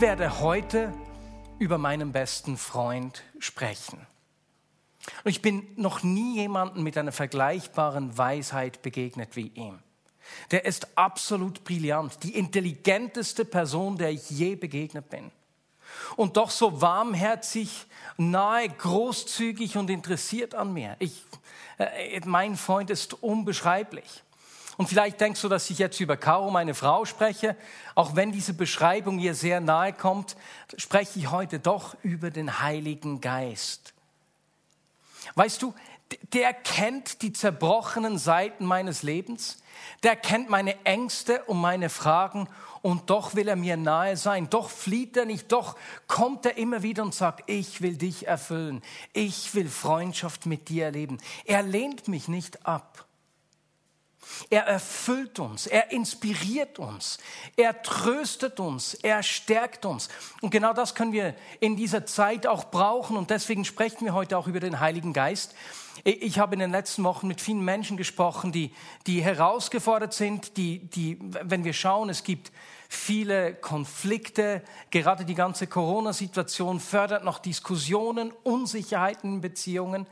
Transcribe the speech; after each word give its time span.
Ich 0.00 0.06
werde 0.06 0.40
heute 0.40 0.94
über 1.58 1.76
meinen 1.76 2.10
besten 2.10 2.56
Freund 2.56 3.22
sprechen. 3.38 4.06
Und 5.24 5.30
ich 5.30 5.42
bin 5.42 5.74
noch 5.76 6.02
nie 6.02 6.36
jemandem 6.36 6.82
mit 6.84 6.96
einer 6.96 7.12
vergleichbaren 7.12 8.16
Weisheit 8.16 8.80
begegnet 8.80 9.36
wie 9.36 9.48
ihm. 9.48 9.78
Der 10.52 10.64
ist 10.64 10.96
absolut 10.96 11.64
brillant, 11.64 12.22
die 12.22 12.34
intelligenteste 12.34 13.44
Person, 13.44 13.98
der 13.98 14.08
ich 14.08 14.30
je 14.30 14.56
begegnet 14.56 15.10
bin. 15.10 15.30
Und 16.16 16.38
doch 16.38 16.48
so 16.48 16.80
warmherzig, 16.80 17.84
nahe, 18.16 18.70
großzügig 18.70 19.76
und 19.76 19.90
interessiert 19.90 20.54
an 20.54 20.72
mir. 20.72 20.96
Ich, 20.98 21.24
äh, 21.76 22.22
mein 22.24 22.56
Freund 22.56 22.88
ist 22.88 23.22
unbeschreiblich. 23.22 24.22
Und 24.80 24.86
vielleicht 24.86 25.20
denkst 25.20 25.42
du, 25.42 25.50
dass 25.50 25.68
ich 25.68 25.76
jetzt 25.76 26.00
über 26.00 26.16
Caro, 26.16 26.50
meine 26.50 26.72
Frau, 26.72 27.04
spreche. 27.04 27.54
Auch 27.94 28.16
wenn 28.16 28.32
diese 28.32 28.54
Beschreibung 28.54 29.18
ihr 29.18 29.34
sehr 29.34 29.60
nahe 29.60 29.92
kommt, 29.92 30.36
spreche 30.78 31.18
ich 31.18 31.30
heute 31.30 31.58
doch 31.58 31.94
über 32.02 32.30
den 32.30 32.62
Heiligen 32.62 33.20
Geist. 33.20 33.92
Weißt 35.34 35.60
du, 35.60 35.74
der 36.32 36.54
kennt 36.54 37.20
die 37.20 37.34
zerbrochenen 37.34 38.16
Seiten 38.16 38.64
meines 38.64 39.02
Lebens, 39.02 39.62
der 40.02 40.16
kennt 40.16 40.48
meine 40.48 40.82
Ängste 40.86 41.44
und 41.44 41.60
meine 41.60 41.90
Fragen 41.90 42.48
und 42.80 43.10
doch 43.10 43.34
will 43.34 43.48
er 43.48 43.56
mir 43.56 43.76
nahe 43.76 44.16
sein, 44.16 44.48
doch 44.48 44.70
flieht 44.70 45.14
er 45.14 45.26
nicht, 45.26 45.52
doch 45.52 45.76
kommt 46.06 46.46
er 46.46 46.56
immer 46.56 46.82
wieder 46.82 47.02
und 47.02 47.14
sagt, 47.14 47.50
ich 47.50 47.82
will 47.82 47.98
dich 47.98 48.26
erfüllen, 48.26 48.80
ich 49.12 49.54
will 49.54 49.68
Freundschaft 49.68 50.46
mit 50.46 50.70
dir 50.70 50.86
erleben. 50.86 51.18
Er 51.44 51.62
lehnt 51.62 52.08
mich 52.08 52.28
nicht 52.28 52.64
ab. 52.66 53.04
Er 54.48 54.62
erfüllt 54.62 55.38
uns, 55.38 55.66
er 55.66 55.92
inspiriert 55.92 56.78
uns, 56.78 57.18
er 57.56 57.82
tröstet 57.82 58.60
uns, 58.60 58.94
er 58.94 59.22
stärkt 59.22 59.84
uns. 59.84 60.08
Und 60.40 60.50
genau 60.50 60.72
das 60.72 60.94
können 60.94 61.12
wir 61.12 61.34
in 61.60 61.76
dieser 61.76 62.06
Zeit 62.06 62.46
auch 62.46 62.70
brauchen. 62.70 63.16
Und 63.16 63.30
deswegen 63.30 63.64
sprechen 63.64 64.04
wir 64.04 64.14
heute 64.14 64.38
auch 64.38 64.46
über 64.46 64.60
den 64.60 64.80
Heiligen 64.80 65.12
Geist. 65.12 65.54
Ich 66.04 66.38
habe 66.38 66.54
in 66.54 66.60
den 66.60 66.70
letzten 66.70 67.04
Wochen 67.04 67.26
mit 67.26 67.40
vielen 67.40 67.64
Menschen 67.64 67.96
gesprochen, 67.96 68.52
die, 68.52 68.72
die 69.06 69.22
herausgefordert 69.22 70.14
sind, 70.14 70.56
die, 70.56 70.78
die, 70.78 71.18
wenn 71.20 71.64
wir 71.64 71.72
schauen, 71.72 72.08
es 72.08 72.24
gibt 72.24 72.52
viele 72.92 73.54
Konflikte. 73.54 74.62
Gerade 74.90 75.24
die 75.24 75.36
ganze 75.36 75.68
Corona-Situation 75.68 76.80
fördert 76.80 77.24
noch 77.24 77.38
Diskussionen, 77.38 78.32
Unsicherheiten 78.42 79.34
in 79.34 79.40
Beziehungen. 79.40 80.08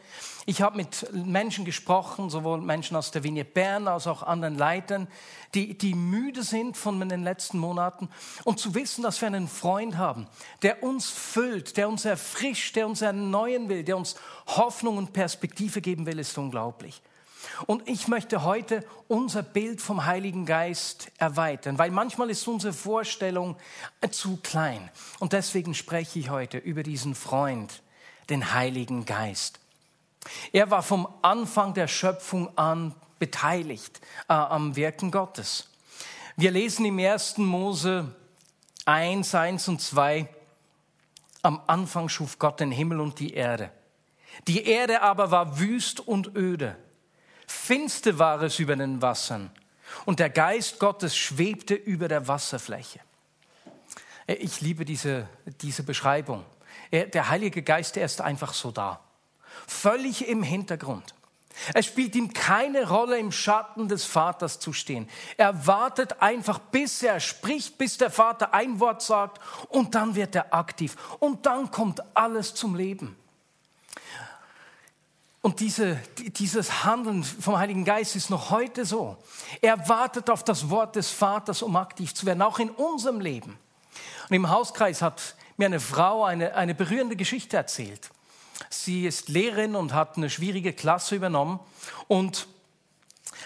Ich 0.47 0.63
habe 0.63 0.77
mit 0.77 1.13
Menschen 1.13 1.65
gesprochen, 1.65 2.31
sowohl 2.31 2.61
Menschen 2.61 2.97
aus 2.97 3.11
der 3.11 3.25
Vinie 3.25 3.45
Bern 3.45 3.89
als 3.89 4.07
auch 4.07 4.23
anderen 4.23 4.57
Leitern, 4.57 5.09
die, 5.55 5.77
die 5.77 5.95
müde 5.95 6.45
sind 6.45 6.77
von 6.77 7.07
den 7.09 7.25
letzten 7.25 7.59
Monaten. 7.59 8.09
Und 8.45 8.61
zu 8.61 8.77
wissen, 8.77 9.03
dass 9.03 9.21
wir 9.21 9.27
einen 9.27 9.49
Freund 9.49 9.97
haben, 9.97 10.29
der 10.63 10.85
uns 10.85 11.11
füllt, 11.11 11.77
der 11.77 11.89
uns 11.89 12.05
erfrischt, 12.05 12.77
der 12.77 12.87
uns 12.87 13.03
erneuern 13.03 13.69
will, 13.69 13.83
der 13.83 13.97
uns 13.97 14.15
Hoffnung 14.47 14.99
und 14.99 15.13
Perspektive 15.13 15.81
geben 15.81 16.07
will, 16.07 16.21
ist 16.21 16.39
unglaublich. 16.39 17.03
Und 17.67 17.89
ich 17.89 18.09
möchte 18.09 18.45
heute 18.45 18.85
unser 19.09 19.43
Bild 19.43 19.81
vom 19.81 20.07
Heiligen 20.07 20.47
Geist 20.47 21.11
erweitern, 21.19 21.79
weil 21.79 21.91
manchmal 21.91 22.31
ist 22.31 22.47
unsere 22.47 22.73
Vorstellung 22.73 23.57
zu 24.11 24.37
klein. 24.39 24.91
Und 25.19 25.33
deswegen 25.33 25.75
spreche 25.75 26.19
ich 26.19 26.31
heute 26.31 26.59
über 26.59 26.83
diesen 26.83 27.15
Freund, 27.15 27.83
den 28.31 28.53
Heiligen 28.55 29.05
Geist. 29.05 29.59
Er 30.53 30.71
war 30.71 30.83
vom 30.83 31.09
Anfang 31.23 31.75
der 31.75 31.89
Schöpfung 31.89 32.57
an 32.57 32.95
beteiligt 33.19 34.01
äh, 34.29 34.35
am 34.35 34.77
Wirken 34.77 35.11
Gottes. 35.11 35.69
Wir 36.37 36.51
lesen 36.51 36.85
im 36.85 36.99
1. 36.99 37.39
Mose 37.39 38.15
1, 38.85 39.35
1 39.35 39.69
und 39.69 39.83
2, 39.83 40.29
am 41.43 41.61
Anfang 41.67 42.09
schuf 42.09 42.39
Gott 42.39 42.61
den 42.61 42.71
Himmel 42.71 43.01
und 43.01 43.19
die 43.19 43.35
Erde. 43.35 43.71
Die 44.47 44.65
Erde 44.65 45.03
aber 45.03 45.31
war 45.31 45.59
wüst 45.59 46.01
und 46.01 46.37
öde 46.37 46.77
Finster 47.49 48.19
war 48.19 48.43
es 48.43 48.59
über 48.59 48.77
den 48.77 49.03
Wassern 49.03 49.51
und 50.05 50.21
der 50.21 50.31
Geist 50.31 50.79
Gottes 50.79 51.17
schwebte 51.17 51.75
über 51.75 52.07
der 52.07 52.29
Wasserfläche. 52.29 53.01
Äh, 54.27 54.35
ich 54.35 54.61
liebe 54.61 54.85
diese, 54.85 55.29
diese 55.61 55.83
Beschreibung. 55.83 56.45
Der 56.91 57.29
Heilige 57.29 57.63
Geist, 57.63 57.97
der 57.97 58.07
ist 58.07 58.23
einfach 58.23 58.55
so 58.55 58.71
da. 58.71 59.01
Völlig 59.67 60.27
im 60.27 60.43
Hintergrund. 60.43 61.15
Es 61.75 61.87
spielt 61.87 62.15
ihm 62.15 62.33
keine 62.33 62.89
Rolle, 62.89 63.19
im 63.19 63.33
Schatten 63.33 63.89
des 63.89 64.05
Vaters 64.05 64.61
zu 64.61 64.73
stehen. 64.73 65.09
Er 65.37 65.67
wartet 65.67 66.23
einfach, 66.23 66.59
bis 66.59 67.03
er 67.03 67.21
spricht, 67.21 67.77
bis 67.77 67.99
der 67.99 68.11
Vater 68.11 68.55
ein 68.55 68.81
Wort 68.81 69.03
sagt 69.03 69.41
und 69.69 69.95
dann 69.95 70.15
wird 70.15 70.35
er 70.35 70.55
aktiv. 70.55 70.97
Und 71.19 71.47
dann 71.47 71.71
kommt 71.71 72.01
alles 72.17 72.55
zum 72.55 72.75
Leben. 72.75 73.17
Und 75.41 75.61
diese, 75.61 75.99
dieses 76.19 76.85
Handeln 76.85 77.23
vom 77.23 77.59
Heiligen 77.59 77.85
Geist 77.85 78.17
ist 78.17 78.29
noch 78.29 78.51
heute 78.51 78.85
so. 78.85 79.17
Er 79.61 79.89
wartet 79.89 80.31
auf 80.31 80.43
das 80.43 80.69
Wort 80.69 80.97
des 80.97 81.11
Vaters, 81.11 81.63
um 81.63 81.77
aktiv 81.77 82.13
zu 82.13 82.27
werden, 82.27 82.43
auch 82.43 82.59
in 82.59 82.71
unserem 82.71 83.21
Leben. 83.21 83.57
Und 84.29 84.35
im 84.35 84.51
Hauskreis 84.51 85.01
hat 85.01 85.37
mir 85.57 85.67
eine 85.67 85.81
Frau 85.81 86.25
eine, 86.25 86.55
eine 86.55 86.75
berührende 86.75 87.17
Geschichte 87.17 87.57
erzählt. 87.57 88.11
Sie 88.69 89.07
ist 89.07 89.29
Lehrerin 89.29 89.77
und 89.77 89.95
hat 89.95 90.17
eine 90.17 90.29
schwierige 90.29 90.73
Klasse 90.73 91.15
übernommen 91.15 91.61
und 92.09 92.49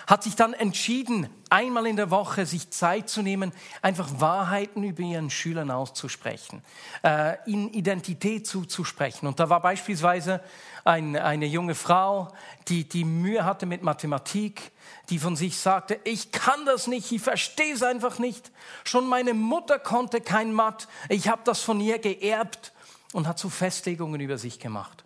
hat 0.07 0.23
sich 0.23 0.37
dann 0.37 0.53
entschieden, 0.53 1.29
einmal 1.51 1.87
in 1.87 1.97
der 1.97 2.11
Woche 2.11 2.47
sich 2.47 2.71
Zeit 2.71 3.09
zu 3.09 3.23
nehmen, 3.23 3.53
einfach 3.83 4.09
Wahrheiten 4.19 4.83
über 4.83 5.03
ihren 5.03 5.31
Schülern 5.31 5.71
auszusprechen, 5.71 6.63
äh, 7.03 7.37
ihnen 7.47 7.69
Identität 7.71 8.47
zuzusprechen. 8.47 9.29
Und 9.29 9.39
da 9.39 9.49
war 9.49 9.61
beispielsweise 9.61 10.41
ein, 10.85 11.17
eine 11.17 11.47
junge 11.47 11.75
Frau, 11.75 12.29
die, 12.69 12.89
die 12.89 13.05
Mühe 13.05 13.45
hatte 13.45 13.67
mit 13.67 13.83
Mathematik, 13.83 14.73
die 15.11 15.19
von 15.19 15.37
sich 15.37 15.59
sagte, 15.59 16.01
ich 16.05 16.33
kann 16.33 16.65
das 16.65 16.87
nicht, 16.87 17.13
ich 17.13 17.23
verstehe 17.23 17.75
es 17.75 17.83
einfach 17.83 18.19
nicht. 18.19 18.51
Schon 18.85 19.07
meine 19.07 19.35
Mutter 19.35 19.79
konnte 19.79 20.21
kein 20.21 20.53
Math, 20.53 20.89
ich 21.09 21.29
habe 21.29 21.43
das 21.45 21.61
von 21.61 21.81
ihr 21.81 21.99
geerbt 21.99 22.73
und 23.13 23.29
hat 23.29 23.39
so 23.39 23.49
Festlegungen 23.49 24.21
über 24.21 24.39
sich 24.39 24.59
gemacht. 24.59 25.02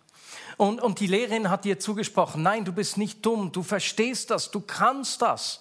Und, 0.57 0.81
und 0.81 0.99
die 0.99 1.07
Lehrerin 1.07 1.49
hat 1.49 1.65
ihr 1.65 1.79
zugesprochen, 1.79 2.41
nein, 2.41 2.65
du 2.65 2.73
bist 2.73 2.97
nicht 2.97 3.25
dumm, 3.25 3.51
du 3.51 3.61
verstehst 3.61 4.31
das, 4.31 4.49
du 4.49 4.59
kannst 4.59 5.21
das. 5.21 5.59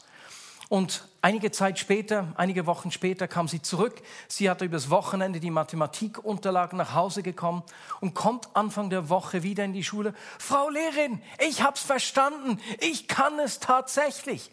Und 0.69 1.07
einige 1.23 1.53
Zeit 1.53 1.79
später, 1.79 2.33
einige 2.37 2.67
Wochen 2.67 2.91
später 2.91 3.29
kam 3.29 3.47
sie 3.47 3.63
zurück. 3.63 4.03
Sie 4.27 4.51
hatte 4.51 4.65
übers 4.65 4.91
Wochenende 4.91 5.39
die 5.39 5.53
Mathematikunterlagen 5.53 6.77
nach 6.77 6.95
Hause 6.95 7.23
gekommen 7.23 7.63
und 8.01 8.15
kommt 8.15 8.49
Anfang 8.57 8.91
der 8.91 9.09
Woche 9.09 9.45
wieder 9.45 9.65
in 9.65 9.73
die 9.73 9.85
Schule. 9.85 10.13
Frau 10.39 10.69
Lehrerin, 10.69 11.23
ich 11.39 11.63
hab's 11.63 11.83
verstanden. 11.83 12.59
Ich 12.81 13.07
kann 13.07 13.39
es 13.39 13.61
tatsächlich. 13.61 14.51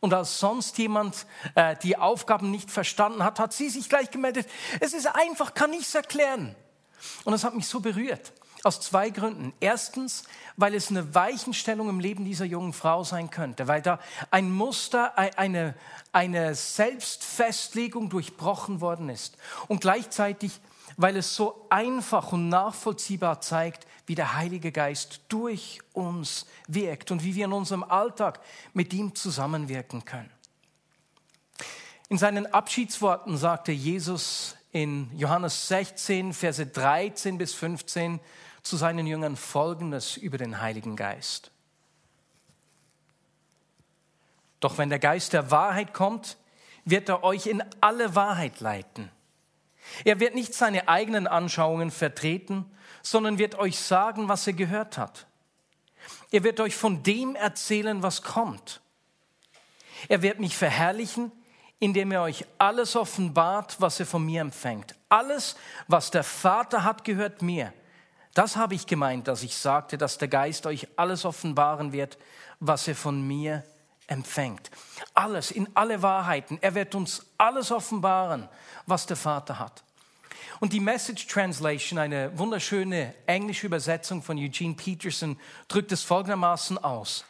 Und 0.00 0.12
als 0.14 0.40
sonst 0.40 0.78
jemand 0.78 1.26
äh, 1.54 1.76
die 1.80 1.96
Aufgaben 1.96 2.50
nicht 2.50 2.72
verstanden 2.72 3.22
hat, 3.22 3.38
hat 3.38 3.52
sie 3.52 3.68
sich 3.68 3.88
gleich 3.88 4.10
gemeldet. 4.10 4.48
Es 4.80 4.94
ist 4.94 5.06
einfach, 5.06 5.54
kann 5.54 5.72
ich's 5.72 5.94
erklären. 5.94 6.56
Und 7.22 7.32
das 7.32 7.44
hat 7.44 7.54
mich 7.54 7.68
so 7.68 7.78
berührt. 7.78 8.32
Aus 8.64 8.80
zwei 8.80 9.10
Gründen. 9.10 9.52
Erstens, 9.58 10.24
weil 10.56 10.74
es 10.74 10.90
eine 10.90 11.14
Weichenstellung 11.14 11.88
im 11.88 11.98
Leben 11.98 12.24
dieser 12.24 12.44
jungen 12.44 12.72
Frau 12.72 13.02
sein 13.02 13.30
könnte, 13.30 13.66
weil 13.66 13.82
da 13.82 13.98
ein 14.30 14.52
Muster, 14.52 15.18
eine, 15.18 15.74
eine 16.12 16.54
Selbstfestlegung 16.54 18.08
durchbrochen 18.08 18.80
worden 18.80 19.08
ist. 19.08 19.36
Und 19.66 19.80
gleichzeitig, 19.80 20.60
weil 20.96 21.16
es 21.16 21.34
so 21.34 21.66
einfach 21.70 22.32
und 22.32 22.48
nachvollziehbar 22.48 23.40
zeigt, 23.40 23.86
wie 24.06 24.14
der 24.14 24.36
Heilige 24.36 24.70
Geist 24.70 25.20
durch 25.28 25.80
uns 25.92 26.46
wirkt 26.68 27.10
und 27.10 27.24
wie 27.24 27.34
wir 27.34 27.46
in 27.46 27.52
unserem 27.52 27.82
Alltag 27.82 28.40
mit 28.74 28.92
ihm 28.92 29.14
zusammenwirken 29.14 30.04
können. 30.04 30.30
In 32.08 32.18
seinen 32.18 32.46
Abschiedsworten 32.46 33.38
sagte 33.38 33.72
Jesus 33.72 34.56
in 34.70 35.10
Johannes 35.16 35.68
16, 35.68 36.32
Verse 36.34 36.66
13 36.66 37.38
bis 37.38 37.54
15, 37.54 38.20
zu 38.62 38.76
seinen 38.76 39.06
Jüngern 39.06 39.36
Folgendes 39.36 40.16
über 40.16 40.38
den 40.38 40.60
Heiligen 40.60 40.96
Geist. 40.96 41.50
Doch 44.60 44.78
wenn 44.78 44.90
der 44.90 45.00
Geist 45.00 45.32
der 45.32 45.50
Wahrheit 45.50 45.92
kommt, 45.92 46.36
wird 46.84 47.08
er 47.08 47.24
euch 47.24 47.46
in 47.46 47.62
alle 47.80 48.14
Wahrheit 48.14 48.60
leiten. 48.60 49.10
Er 50.04 50.20
wird 50.20 50.34
nicht 50.34 50.54
seine 50.54 50.88
eigenen 50.88 51.26
Anschauungen 51.26 51.90
vertreten, 51.90 52.70
sondern 53.02 53.38
wird 53.38 53.56
euch 53.56 53.78
sagen, 53.78 54.28
was 54.28 54.46
er 54.46 54.52
gehört 54.52 54.98
hat. 54.98 55.26
Er 56.30 56.44
wird 56.44 56.60
euch 56.60 56.76
von 56.76 57.02
dem 57.02 57.34
erzählen, 57.34 58.02
was 58.02 58.22
kommt. 58.22 58.80
Er 60.08 60.22
wird 60.22 60.40
mich 60.40 60.56
verherrlichen, 60.56 61.32
indem 61.78 62.12
er 62.12 62.22
euch 62.22 62.44
alles 62.58 62.94
offenbart, 62.94 63.80
was 63.80 63.98
er 63.98 64.06
von 64.06 64.24
mir 64.24 64.40
empfängt. 64.40 64.94
Alles, 65.08 65.56
was 65.88 66.12
der 66.12 66.24
Vater 66.24 66.84
hat, 66.84 67.04
gehört 67.04 67.42
mir. 67.42 67.72
Das 68.34 68.56
habe 68.56 68.74
ich 68.74 68.86
gemeint, 68.86 69.28
dass 69.28 69.42
ich 69.42 69.56
sagte, 69.56 69.98
dass 69.98 70.18
der 70.18 70.28
Geist 70.28 70.66
euch 70.66 70.88
alles 70.96 71.24
offenbaren 71.24 71.92
wird, 71.92 72.18
was 72.60 72.88
er 72.88 72.94
von 72.94 73.26
mir 73.26 73.64
empfängt. 74.06 74.70
Alles, 75.14 75.50
in 75.50 75.68
alle 75.74 76.02
Wahrheiten. 76.02 76.58
Er 76.60 76.74
wird 76.74 76.94
uns 76.94 77.26
alles 77.36 77.70
offenbaren, 77.70 78.48
was 78.86 79.06
der 79.06 79.16
Vater 79.16 79.58
hat. 79.58 79.82
Und 80.60 80.72
die 80.72 80.80
Message 80.80 81.26
Translation, 81.26 81.98
eine 81.98 82.36
wunderschöne 82.38 83.14
englische 83.26 83.66
Übersetzung 83.66 84.22
von 84.22 84.38
Eugene 84.38 84.74
Peterson, 84.74 85.38
drückt 85.68 85.92
es 85.92 86.02
folgendermaßen 86.02 86.78
aus. 86.78 87.24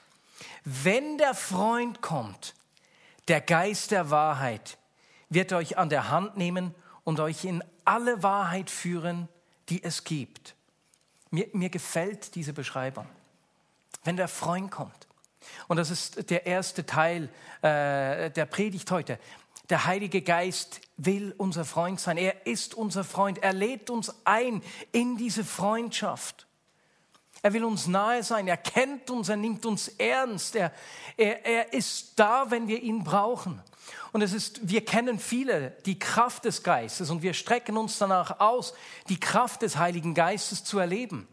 Wenn 0.65 1.19
der 1.19 1.35
Freund 1.35 2.01
kommt, 2.03 2.55
der 3.29 3.41
Geist 3.41 3.91
der 3.91 4.11
Wahrheit, 4.11 4.77
wird 5.31 5.53
euch 5.53 5.79
an 5.79 5.89
der 5.89 6.11
Hand 6.11 6.37
nehmen 6.37 6.75
und 7.05 7.21
euch 7.21 7.45
in 7.45 7.65
alle 7.85 8.23
Wahrheit 8.23 8.71
führen, 8.71 9.29
die 9.69 9.83
es 9.83 10.05
gibt. 10.05 10.55
Mir, 11.33 11.49
mir 11.53 11.71
gefällt 11.71 12.37
diese 12.37 12.53
Beschreibung. 12.53 13.07
Wenn 14.05 14.17
der 14.17 14.29
Freund 14.29 14.71
kommt, 14.71 15.09
und 15.67 15.77
das 15.77 15.91
ist 15.91 16.31
der 16.31 16.47
erste 16.47 16.87
Teil 16.87 17.25
äh, 17.63 18.31
der 18.31 18.47
Predigt 18.47 18.91
heute. 18.91 19.19
Der 19.71 19.87
Heilige 19.87 20.23
Geist 20.23 20.81
will 20.97 21.35
unser 21.37 21.65
Freund 21.65 21.99
sein. 21.99 22.17
Er 22.17 22.47
ist 22.47 22.75
unser 22.75 23.03
Freund. 23.03 23.43
Er 23.43 23.53
lädt 23.53 23.91
uns 23.91 24.15
ein 24.25 24.63
in 24.93 25.17
diese 25.17 25.45
Freundschaft. 25.45 26.47
Er 27.43 27.53
will 27.53 27.65
uns 27.65 27.87
nahe 27.87 28.23
sein. 28.23 28.47
Er 28.47 28.57
kennt 28.57 29.11
uns. 29.11 29.29
Er 29.29 29.37
nimmt 29.37 29.67
uns 29.67 29.89
ernst. 29.89 30.55
Er, 30.55 30.73
er, 31.17 31.45
er 31.45 31.73
ist 31.73 32.13
da, 32.17 32.51
wenn 32.51 32.69
wir 32.69 32.81
ihn 32.81 33.03
brauchen. 33.03 33.61
Und 34.13 34.23
es 34.23 34.33
ist, 34.33 34.69
wir 34.69 34.85
kennen 34.85 35.19
viele 35.19 35.71
die 35.87 35.99
Kraft 35.99 36.45
des 36.45 36.63
Geistes 36.63 37.11
und 37.11 37.23
wir 37.23 37.35
strecken 37.35 37.77
uns 37.77 37.99
danach 37.99 38.41
aus, 38.41 38.75
die 39.09 39.19
Kraft 39.19 39.63
des 39.63 39.79
Heiligen 39.79 40.15
Geistes 40.15 40.65
zu 40.65 40.79
erleben. 40.79 41.27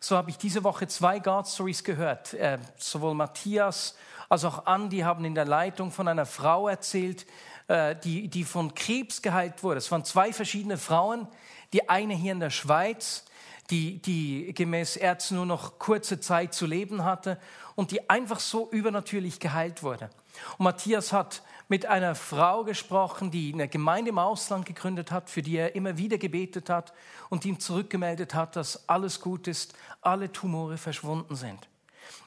So 0.00 0.16
habe 0.16 0.30
ich 0.30 0.38
diese 0.38 0.62
Woche 0.62 0.86
zwei 0.86 1.18
God 1.18 1.48
Stories 1.48 1.82
gehört. 1.82 2.34
Äh, 2.34 2.58
sowohl 2.76 3.14
Matthias 3.14 3.96
als 4.28 4.44
auch 4.44 4.66
Andi 4.66 5.00
haben 5.00 5.24
in 5.24 5.34
der 5.34 5.46
Leitung 5.46 5.90
von 5.90 6.06
einer 6.06 6.26
Frau 6.26 6.68
erzählt, 6.68 7.26
äh, 7.66 7.96
die, 7.96 8.28
die 8.28 8.44
von 8.44 8.74
Krebs 8.74 9.22
geheilt 9.22 9.62
wurde. 9.62 9.78
Es 9.78 9.90
waren 9.90 10.04
zwei 10.04 10.32
verschiedene 10.32 10.78
Frauen. 10.78 11.26
Die 11.72 11.88
eine 11.88 12.14
hier 12.14 12.32
in 12.32 12.40
der 12.40 12.50
Schweiz, 12.50 13.24
die, 13.70 14.00
die 14.00 14.54
gemäß 14.54 14.96
Ärzten 14.96 15.36
nur 15.36 15.46
noch 15.46 15.78
kurze 15.78 16.20
Zeit 16.20 16.54
zu 16.54 16.66
leben 16.66 17.04
hatte 17.04 17.38
und 17.74 17.90
die 17.90 18.08
einfach 18.08 18.40
so 18.40 18.70
übernatürlich 18.70 19.40
geheilt 19.40 19.82
wurde. 19.82 20.10
Und 20.56 20.64
Matthias 20.64 21.12
hat 21.12 21.42
mit 21.68 21.84
einer 21.84 22.14
Frau 22.14 22.64
gesprochen, 22.64 23.30
die 23.30 23.52
eine 23.52 23.68
Gemeinde 23.68 24.10
im 24.10 24.18
Ausland 24.18 24.64
gegründet 24.64 25.10
hat, 25.10 25.28
für 25.28 25.42
die 25.42 25.56
er 25.56 25.74
immer 25.74 25.98
wieder 25.98 26.16
gebetet 26.16 26.70
hat 26.70 26.94
und 27.28 27.44
ihm 27.44 27.60
zurückgemeldet 27.60 28.34
hat, 28.34 28.56
dass 28.56 28.88
alles 28.88 29.20
gut 29.20 29.46
ist, 29.46 29.74
alle 30.00 30.32
Tumore 30.32 30.78
verschwunden 30.78 31.36
sind. 31.36 31.68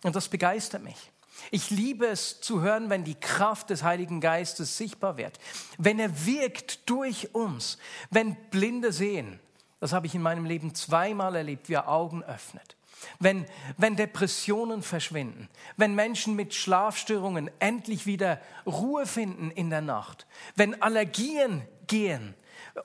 Und 0.04 0.16
das 0.16 0.30
begeistert 0.30 0.84
mich. 0.84 1.12
Ich 1.50 1.72
liebe 1.72 2.06
es 2.06 2.40
zu 2.42 2.62
hören, 2.62 2.92
wenn 2.92 3.04
die 3.04 3.20
Kraft 3.20 3.72
des 3.72 3.82
Heiligen 3.82 4.22
Geistes 4.22 4.78
sichtbar 4.78 5.18
wird, 5.18 5.40
wenn 5.80 5.98
er 5.98 6.26
wirkt 6.26 6.88
durch 6.88 7.34
uns, 7.34 7.80
wenn 8.12 8.36
Blinde 8.52 8.92
sehen. 8.92 9.40
Das 9.82 9.92
habe 9.92 10.08
ich 10.08 10.16
in 10.16 10.22
meinem 10.22 10.46
Leben 10.46 10.74
zweimal 10.74 11.36
erlebt, 11.36 11.68
wie 11.68 11.74
er 11.74 11.90
Augen 11.90 12.24
öffnet 12.24 12.78
wenn, 13.20 13.46
wenn 13.78 13.96
Depressionen 13.96 14.82
verschwinden, 14.82 15.50
wenn 15.78 15.96
Menschen 15.96 16.36
mit 16.36 16.54
Schlafstörungen 16.54 17.50
endlich 17.60 18.06
wieder 18.06 18.42
Ruhe 18.66 19.06
finden 19.06 19.52
in 19.52 19.70
der 19.70 19.82
Nacht, 19.82 20.28
wenn 20.56 20.82
Allergien 20.82 21.68
gehen, 21.88 22.36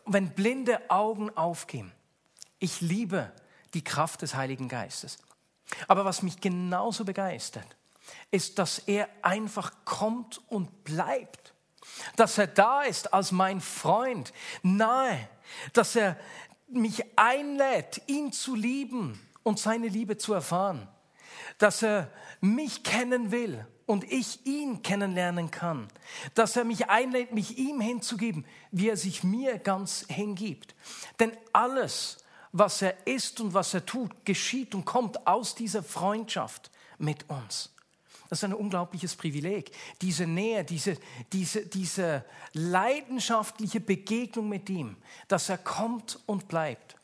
wenn 0.04 0.31
blinde 0.31 0.90
Augen 0.90 1.31
aufgehen. 1.37 1.93
Ich 2.58 2.81
liebe 2.81 3.31
die 3.75 3.84
Kraft 3.84 4.22
des 4.22 4.34
Heiligen 4.34 4.69
Geistes. 4.69 5.19
Aber 5.88 6.04
was 6.04 6.22
mich 6.22 6.40
genauso 6.40 7.04
begeistert, 7.04 7.76
ist, 8.31 8.58
dass 8.58 8.78
er 8.78 9.08
einfach 9.22 9.72
kommt 9.84 10.40
und 10.49 10.84
bleibt. 10.84 11.54
Dass 12.16 12.38
er 12.38 12.46
da 12.46 12.82
ist 12.82 13.12
als 13.12 13.32
mein 13.32 13.60
Freund, 13.60 14.32
nahe. 14.62 15.28
Dass 15.72 15.96
er 15.96 16.16
mich 16.68 17.04
einlädt, 17.16 18.02
ihn 18.06 18.32
zu 18.32 18.54
lieben 18.54 19.20
und 19.42 19.58
seine 19.58 19.88
Liebe 19.88 20.16
zu 20.18 20.34
erfahren, 20.34 20.88
dass 21.58 21.82
er 21.82 22.10
mich 22.40 22.82
kennen 22.82 23.30
will 23.30 23.66
und 23.86 24.10
ich 24.10 24.44
ihn 24.46 24.82
kennenlernen 24.82 25.50
kann, 25.50 25.88
dass 26.34 26.56
er 26.56 26.64
mich 26.64 26.90
einlädt, 26.90 27.32
mich 27.32 27.56
ihm 27.56 27.80
hinzugeben, 27.80 28.44
wie 28.72 28.88
er 28.88 28.96
sich 28.96 29.22
mir 29.22 29.58
ganz 29.58 30.04
hingibt. 30.08 30.74
Denn 31.20 31.32
alles, 31.52 32.18
was 32.52 32.82
er 32.82 33.06
ist 33.06 33.40
und 33.40 33.54
was 33.54 33.72
er 33.74 33.86
tut, 33.86 34.24
geschieht 34.24 34.74
und 34.74 34.84
kommt 34.84 35.26
aus 35.26 35.54
dieser 35.54 35.82
Freundschaft 35.82 36.70
mit 36.98 37.28
uns. 37.30 37.75
Das 38.28 38.40
ist 38.40 38.44
ein 38.44 38.55
unglaubliches 38.55 39.17
Privileg. 39.17 39.70
Diese 40.00 40.26
Nähe, 40.26 40.64
diese, 40.64 40.96
diese, 41.32 41.67
diese 41.67 42.25
leidenschaftliche 42.52 43.81
Begegnung 43.81 44.49
mit 44.49 44.69
ihm, 44.70 44.96
dass 45.28 45.49
er 45.49 45.58
kommt 45.58 46.19
und 46.26 46.49
bleibt. 46.49 46.96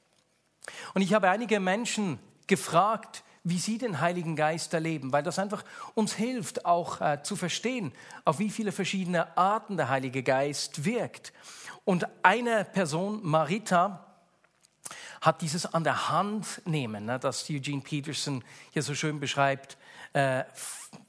Und 0.94 1.02
ich 1.02 1.14
habe 1.14 1.30
einige 1.30 1.60
Menschen 1.60 2.18
gefragt, 2.46 3.24
wie 3.44 3.58
sie 3.58 3.78
den 3.78 4.00
Heiligen 4.00 4.36
Geist 4.36 4.72
erleben, 4.72 5.12
weil 5.12 5.22
das 5.22 5.38
einfach 5.38 5.64
uns 5.94 6.14
hilft, 6.14 6.64
auch 6.64 7.00
äh, 7.00 7.22
zu 7.22 7.34
verstehen, 7.34 7.92
auf 8.24 8.38
wie 8.38 8.50
viele 8.50 8.70
verschiedene 8.70 9.36
Arten 9.36 9.76
der 9.76 9.88
Heilige 9.88 10.22
Geist 10.22 10.84
wirkt. 10.84 11.32
Und 11.84 12.06
eine 12.22 12.64
Person, 12.64 13.20
Marita, 13.22 14.06
hat 15.20 15.40
dieses 15.40 15.66
an 15.72 15.84
der 15.84 16.08
Hand 16.08 16.62
nehmen, 16.66 17.06
ne, 17.06 17.18
das 17.18 17.48
Eugene 17.48 17.80
Peterson 17.80 18.44
hier 18.72 18.82
so 18.82 18.94
schön 18.94 19.20
beschreibt, 19.20 19.76
äh, 20.12 20.44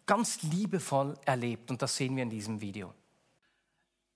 ganz 0.06 0.42
liebevoll 0.44 1.16
erlebt. 1.26 1.72
Und 1.72 1.82
das 1.82 1.96
sehen 1.96 2.16
wir 2.16 2.24
in 2.24 2.30
diesem 2.30 2.62
Video. 2.62 2.94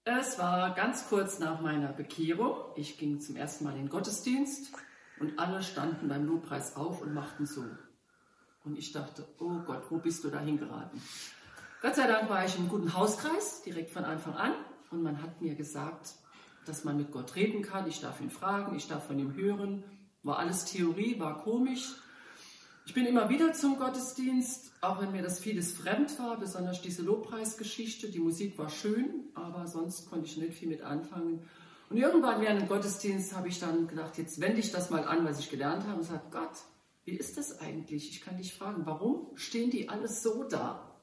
Es 0.03 0.39
war 0.39 0.73
ganz 0.73 1.09
kurz 1.09 1.39
nach 1.39 1.59
meiner 1.59 1.91
Bekehrung. 1.91 2.55
Ich 2.75 2.97
ging 2.97 3.19
zum 3.19 3.35
ersten 3.35 3.65
Mal 3.65 3.71
in 3.71 3.83
den 3.83 3.89
Gottesdienst 3.89 4.71
und 5.19 5.37
alle 5.37 5.61
standen 5.61 6.07
beim 6.07 6.25
Lobpreis 6.25 6.75
auf 6.75 7.01
und 7.01 7.13
machten 7.13 7.45
so. 7.45 7.65
Und 8.63 8.77
ich 8.77 8.91
dachte, 8.91 9.27
oh 9.39 9.59
Gott, 9.65 9.83
wo 9.89 9.97
bist 9.97 10.23
du 10.23 10.29
da 10.29 10.39
hingeraten? 10.39 11.01
Gott 11.81 11.95
sei 11.95 12.07
Dank 12.07 12.29
war 12.29 12.45
ich 12.45 12.57
im 12.57 12.69
guten 12.69 12.93
Hauskreis, 12.93 13.61
direkt 13.63 13.91
von 13.91 14.05
Anfang 14.05 14.35
an. 14.35 14.53
Und 14.91 15.03
man 15.03 15.21
hat 15.21 15.41
mir 15.41 15.55
gesagt, 15.55 16.15
dass 16.65 16.83
man 16.83 16.97
mit 16.97 17.11
Gott 17.11 17.35
reden 17.35 17.61
kann. 17.61 17.87
Ich 17.87 18.01
darf 18.01 18.21
ihn 18.21 18.29
fragen, 18.29 18.75
ich 18.75 18.87
darf 18.87 19.07
von 19.07 19.19
ihm 19.19 19.35
hören. 19.35 19.83
War 20.23 20.39
alles 20.39 20.65
Theorie, 20.65 21.19
war 21.19 21.37
komisch. 21.43 21.95
Ich 22.87 22.93
bin 22.93 23.05
immer 23.05 23.29
wieder 23.29 23.51
zum 23.51 23.77
Gottesdienst, 23.77 24.71
auch 24.79 25.01
wenn 25.01 25.11
mir 25.11 25.21
das 25.21 25.41
vieles 25.41 25.73
fremd 25.73 26.17
war, 26.19 26.39
besonders 26.39 26.81
diese 26.81 27.01
Lobpreisgeschichte. 27.01 28.09
Die 28.09 28.19
Musik 28.19 28.57
war 28.57 28.69
schön, 28.69 29.25
aber 29.35 29.67
sonst 29.67 30.09
konnte 30.09 30.25
ich 30.25 30.37
nicht 30.37 30.53
viel 30.53 30.69
mit 30.69 30.81
anfangen. 30.81 31.45
Und 31.89 31.97
irgendwann 31.97 32.39
während 32.39 32.61
dem 32.61 32.69
Gottesdienst 32.69 33.35
habe 33.35 33.49
ich 33.49 33.59
dann 33.59 33.89
gedacht, 33.89 34.17
jetzt 34.17 34.39
wende 34.39 34.61
ich 34.61 34.71
das 34.71 34.89
mal 34.89 35.03
an, 35.03 35.25
was 35.25 35.37
ich 35.37 35.49
gelernt 35.49 35.85
habe 35.85 35.97
und 35.97 36.03
sage, 36.03 36.23
Gott, 36.31 36.53
wie 37.03 37.11
ist 37.11 37.37
das 37.37 37.59
eigentlich? 37.59 38.09
Ich 38.09 38.21
kann 38.21 38.37
dich 38.37 38.53
fragen, 38.53 38.85
warum 38.85 39.35
stehen 39.35 39.69
die 39.69 39.89
alles 39.89 40.23
so 40.23 40.45
da? 40.45 40.95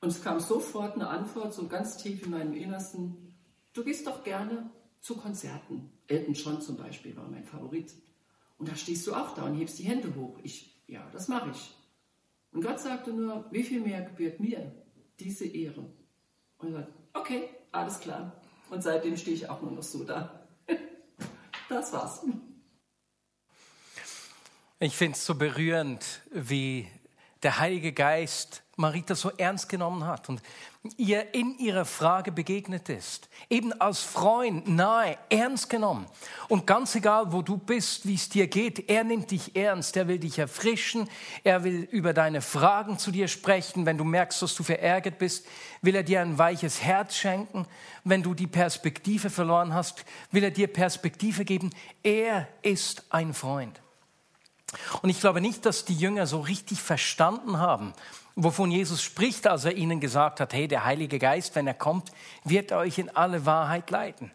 Und 0.00 0.08
es 0.08 0.24
kam 0.24 0.40
sofort 0.40 0.94
eine 0.94 1.08
Antwort, 1.08 1.52
so 1.52 1.68
ganz 1.68 1.98
tief 1.98 2.24
in 2.24 2.30
meinem 2.30 2.54
Innersten, 2.54 3.34
du 3.74 3.84
gehst 3.84 4.06
doch 4.06 4.24
gerne 4.24 4.70
zu 5.02 5.18
Konzerten. 5.18 5.90
Elton 6.06 6.32
John 6.32 6.62
zum 6.62 6.78
Beispiel 6.78 7.14
war 7.18 7.28
mein 7.28 7.44
Favorit. 7.44 7.92
Und 8.64 8.70
da 8.70 8.76
stehst 8.76 9.06
du 9.06 9.14
auch 9.14 9.34
da 9.34 9.42
und 9.42 9.56
hebst 9.56 9.78
die 9.78 9.82
Hände 9.82 10.14
hoch. 10.14 10.38
Ich, 10.42 10.74
ja, 10.86 11.06
das 11.12 11.28
mache 11.28 11.50
ich. 11.50 11.74
Und 12.50 12.64
Gott 12.64 12.80
sagte 12.80 13.12
nur, 13.12 13.44
wie 13.50 13.62
viel 13.62 13.82
mehr 13.82 14.00
gebührt 14.00 14.40
mir 14.40 14.72
diese 15.20 15.44
Ehre? 15.44 15.84
Und 16.56 16.68
ich 16.68 16.72
sagte, 16.72 16.94
okay, 17.12 17.50
alles 17.72 18.00
klar. 18.00 18.40
Und 18.70 18.82
seitdem 18.82 19.18
stehe 19.18 19.36
ich 19.36 19.50
auch 19.50 19.60
nur 19.60 19.72
noch 19.72 19.82
so 19.82 20.02
da. 20.04 20.48
Das 21.68 21.92
war's. 21.92 22.24
Ich 24.78 24.96
finde 24.96 25.12
es 25.12 25.26
so 25.26 25.34
berührend, 25.34 26.22
wie 26.32 26.88
der 27.44 27.58
Heilige 27.60 27.92
Geist 27.92 28.64
Marita 28.76 29.14
so 29.14 29.30
ernst 29.30 29.68
genommen 29.68 30.04
hat 30.04 30.28
und 30.28 30.42
ihr 30.96 31.32
in 31.32 31.56
ihrer 31.58 31.84
Frage 31.84 32.32
begegnet 32.32 32.88
ist. 32.88 33.28
Eben 33.48 33.72
als 33.80 34.00
Freund 34.00 34.68
nahe, 34.68 35.16
ernst 35.30 35.70
genommen. 35.70 36.06
Und 36.48 36.66
ganz 36.66 36.94
egal, 36.94 37.32
wo 37.32 37.42
du 37.42 37.56
bist, 37.56 38.06
wie 38.06 38.14
es 38.14 38.28
dir 38.28 38.48
geht, 38.48 38.90
er 38.90 39.04
nimmt 39.04 39.30
dich 39.30 39.54
ernst. 39.54 39.96
Er 39.96 40.08
will 40.08 40.18
dich 40.18 40.38
erfrischen. 40.38 41.08
Er 41.44 41.62
will 41.64 41.88
über 41.90 42.12
deine 42.12 42.42
Fragen 42.42 42.98
zu 42.98 43.12
dir 43.12 43.28
sprechen. 43.28 43.86
Wenn 43.86 43.98
du 43.98 44.04
merkst, 44.04 44.42
dass 44.42 44.54
du 44.54 44.62
verärgert 44.62 45.18
bist, 45.18 45.46
will 45.80 45.94
er 45.94 46.02
dir 46.02 46.20
ein 46.20 46.36
weiches 46.36 46.82
Herz 46.82 47.14
schenken. 47.16 47.66
Wenn 48.02 48.22
du 48.22 48.34
die 48.34 48.48
Perspektive 48.48 49.30
verloren 49.30 49.72
hast, 49.72 50.04
will 50.32 50.42
er 50.42 50.50
dir 50.50 50.66
Perspektive 50.66 51.44
geben. 51.44 51.70
Er 52.02 52.48
ist 52.62 53.04
ein 53.10 53.32
Freund. 53.32 53.83
Und 55.02 55.10
ich 55.10 55.20
glaube 55.20 55.40
nicht, 55.40 55.66
dass 55.66 55.84
die 55.84 55.94
Jünger 55.94 56.26
so 56.26 56.40
richtig 56.40 56.80
verstanden 56.80 57.58
haben, 57.58 57.92
wovon 58.36 58.70
Jesus 58.70 59.02
spricht, 59.02 59.46
als 59.46 59.64
er 59.64 59.76
ihnen 59.76 60.00
gesagt 60.00 60.40
hat, 60.40 60.52
hey, 60.52 60.68
der 60.68 60.84
Heilige 60.84 61.18
Geist, 61.18 61.54
wenn 61.54 61.66
er 61.66 61.74
kommt, 61.74 62.10
wird 62.44 62.70
er 62.70 62.78
euch 62.78 62.98
in 62.98 63.14
alle 63.14 63.46
Wahrheit 63.46 63.90
leiten. 63.90 64.30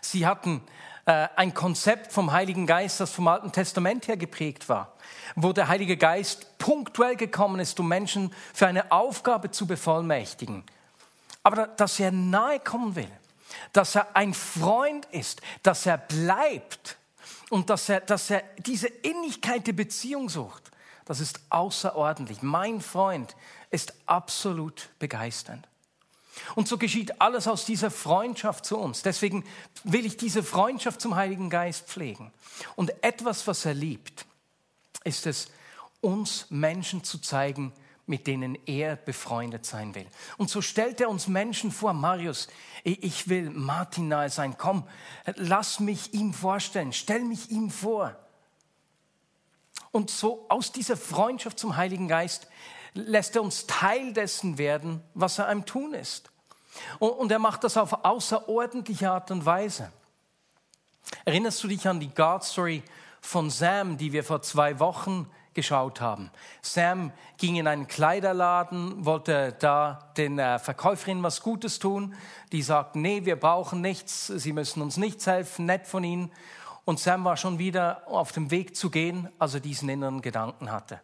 Sie 0.00 0.26
hatten 0.26 0.62
äh, 1.06 1.28
ein 1.34 1.52
Konzept 1.54 2.12
vom 2.12 2.32
Heiligen 2.32 2.66
Geist, 2.66 3.00
das 3.00 3.10
vom 3.10 3.26
Alten 3.26 3.50
Testament 3.50 4.06
her 4.06 4.16
geprägt 4.16 4.68
war, 4.68 4.92
wo 5.34 5.52
der 5.52 5.68
Heilige 5.68 5.96
Geist 5.96 6.58
punktuell 6.58 7.16
gekommen 7.16 7.58
ist, 7.58 7.80
um 7.80 7.88
Menschen 7.88 8.32
für 8.54 8.68
eine 8.68 8.92
Aufgabe 8.92 9.50
zu 9.50 9.66
bevollmächtigen. 9.66 10.62
Aber 11.42 11.66
dass 11.66 11.98
er 11.98 12.12
nahe 12.12 12.60
kommen 12.60 12.94
will, 12.94 13.10
dass 13.72 13.96
er 13.96 14.14
ein 14.14 14.32
Freund 14.32 15.06
ist, 15.06 15.42
dass 15.62 15.86
er 15.86 15.98
bleibt, 15.98 16.96
und 17.52 17.68
dass 17.68 17.90
er, 17.90 18.00
dass 18.00 18.30
er 18.30 18.42
diese 18.56 18.86
Innigkeit 18.86 19.66
der 19.66 19.74
Beziehung 19.74 20.30
sucht, 20.30 20.70
das 21.04 21.20
ist 21.20 21.38
außerordentlich. 21.50 22.40
Mein 22.40 22.80
Freund 22.80 23.36
ist 23.70 23.92
absolut 24.06 24.88
begeisternd. 24.98 25.68
Und 26.54 26.66
so 26.66 26.78
geschieht 26.78 27.20
alles 27.20 27.46
aus 27.46 27.66
dieser 27.66 27.90
Freundschaft 27.90 28.64
zu 28.64 28.78
uns. 28.78 29.02
Deswegen 29.02 29.44
will 29.84 30.06
ich 30.06 30.16
diese 30.16 30.42
Freundschaft 30.42 31.02
zum 31.02 31.14
Heiligen 31.14 31.50
Geist 31.50 31.88
pflegen. 31.88 32.32
Und 32.74 32.90
etwas, 33.04 33.46
was 33.46 33.66
er 33.66 33.74
liebt, 33.74 34.24
ist 35.04 35.26
es, 35.26 35.48
uns 36.00 36.46
Menschen 36.48 37.04
zu 37.04 37.18
zeigen, 37.18 37.74
mit 38.06 38.26
denen 38.26 38.58
er 38.66 38.96
befreundet 38.96 39.64
sein 39.64 39.94
will. 39.94 40.06
Und 40.36 40.50
so 40.50 40.60
stellt 40.60 41.00
er 41.00 41.08
uns 41.08 41.28
Menschen 41.28 41.70
vor, 41.70 41.92
Marius, 41.92 42.48
ich 42.84 43.28
will 43.28 43.50
Martin 43.50 44.08
nahe 44.08 44.28
sein, 44.28 44.56
komm, 44.58 44.86
lass 45.36 45.80
mich 45.80 46.12
ihm 46.12 46.34
vorstellen, 46.34 46.92
stell 46.92 47.24
mich 47.24 47.50
ihm 47.50 47.70
vor. 47.70 48.16
Und 49.92 50.10
so 50.10 50.46
aus 50.48 50.72
dieser 50.72 50.96
Freundschaft 50.96 51.58
zum 51.58 51.76
Heiligen 51.76 52.08
Geist 52.08 52.48
lässt 52.94 53.36
er 53.36 53.42
uns 53.42 53.66
Teil 53.66 54.12
dessen 54.12 54.58
werden, 54.58 55.02
was 55.14 55.38
er 55.38 55.46
einem 55.46 55.64
tun 55.64 55.94
ist. 55.94 56.30
Und 56.98 57.30
er 57.30 57.38
macht 57.38 57.64
das 57.64 57.76
auf 57.76 58.04
außerordentliche 58.04 59.10
Art 59.10 59.30
und 59.30 59.44
Weise. 59.44 59.92
Erinnerst 61.24 61.62
du 61.62 61.68
dich 61.68 61.86
an 61.86 62.00
die 62.00 62.12
God 62.12 62.42
Story 62.42 62.82
von 63.20 63.50
Sam, 63.50 63.98
die 63.98 64.12
wir 64.12 64.24
vor 64.24 64.42
zwei 64.42 64.78
Wochen 64.78 65.30
geschaut 65.54 66.00
haben. 66.00 66.30
Sam 66.60 67.12
ging 67.38 67.56
in 67.56 67.66
einen 67.66 67.86
Kleiderladen, 67.86 69.04
wollte 69.04 69.54
da 69.58 70.10
den 70.16 70.38
äh, 70.38 70.58
Verkäuferinnen 70.58 71.22
was 71.22 71.42
Gutes 71.42 71.78
tun. 71.78 72.14
Die 72.52 72.62
sagten, 72.62 73.02
nee, 73.02 73.24
wir 73.24 73.36
brauchen 73.36 73.80
nichts, 73.80 74.26
sie 74.26 74.52
müssen 74.52 74.82
uns 74.82 74.96
nichts 74.96 75.26
helfen, 75.26 75.66
nett 75.66 75.86
von 75.86 76.04
ihnen. 76.04 76.30
Und 76.84 76.98
Sam 76.98 77.24
war 77.24 77.36
schon 77.36 77.58
wieder 77.58 78.02
auf 78.06 78.32
dem 78.32 78.50
Weg 78.50 78.76
zu 78.76 78.90
gehen, 78.90 79.28
als 79.38 79.54
er 79.54 79.60
diesen 79.60 79.88
inneren 79.88 80.20
Gedanken 80.20 80.70
hatte. 80.72 81.00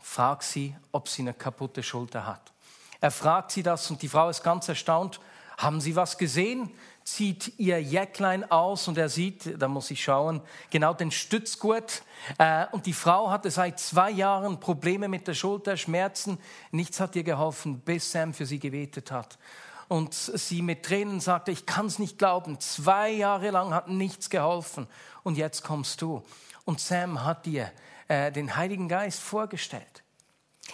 Frag 0.00 0.42
sie, 0.42 0.76
ob 0.92 1.08
sie 1.08 1.22
eine 1.22 1.34
kaputte 1.34 1.82
Schulter 1.82 2.26
hat. 2.26 2.52
Er 3.00 3.10
fragt 3.10 3.50
sie 3.50 3.62
das 3.62 3.90
und 3.90 4.02
die 4.02 4.08
Frau 4.08 4.28
ist 4.28 4.42
ganz 4.42 4.68
erstaunt. 4.68 5.20
Haben 5.58 5.80
Sie 5.80 5.96
was 5.96 6.18
gesehen? 6.18 6.70
Zieht 7.06 7.52
ihr 7.58 7.80
Jäcklein 7.80 8.50
aus 8.50 8.88
und 8.88 8.98
er 8.98 9.08
sieht, 9.08 9.62
da 9.62 9.68
muss 9.68 9.92
ich 9.92 10.02
schauen, 10.02 10.42
genau 10.70 10.92
den 10.92 11.12
Stützgurt. 11.12 12.02
Äh, 12.36 12.66
und 12.72 12.84
die 12.84 12.92
Frau 12.92 13.30
hatte 13.30 13.50
seit 13.50 13.78
zwei 13.78 14.10
Jahren 14.10 14.58
Probleme 14.58 15.06
mit 15.06 15.28
der 15.28 15.34
Schulter, 15.34 15.76
Schmerzen. 15.76 16.38
Nichts 16.72 16.98
hat 16.98 17.14
ihr 17.14 17.22
geholfen, 17.22 17.78
bis 17.78 18.10
Sam 18.10 18.34
für 18.34 18.44
sie 18.44 18.58
gebetet 18.58 19.12
hat. 19.12 19.38
Und 19.86 20.14
sie 20.14 20.62
mit 20.62 20.84
Tränen 20.84 21.20
sagte, 21.20 21.52
ich 21.52 21.64
kann 21.64 21.86
es 21.86 22.00
nicht 22.00 22.18
glauben, 22.18 22.58
zwei 22.58 23.10
Jahre 23.10 23.50
lang 23.50 23.72
hat 23.72 23.88
nichts 23.88 24.28
geholfen 24.28 24.88
und 25.22 25.36
jetzt 25.36 25.62
kommst 25.62 26.02
du. 26.02 26.24
Und 26.64 26.80
Sam 26.80 27.24
hat 27.24 27.46
dir 27.46 27.70
äh, 28.08 28.32
den 28.32 28.56
Heiligen 28.56 28.88
Geist 28.88 29.20
vorgestellt. 29.20 30.02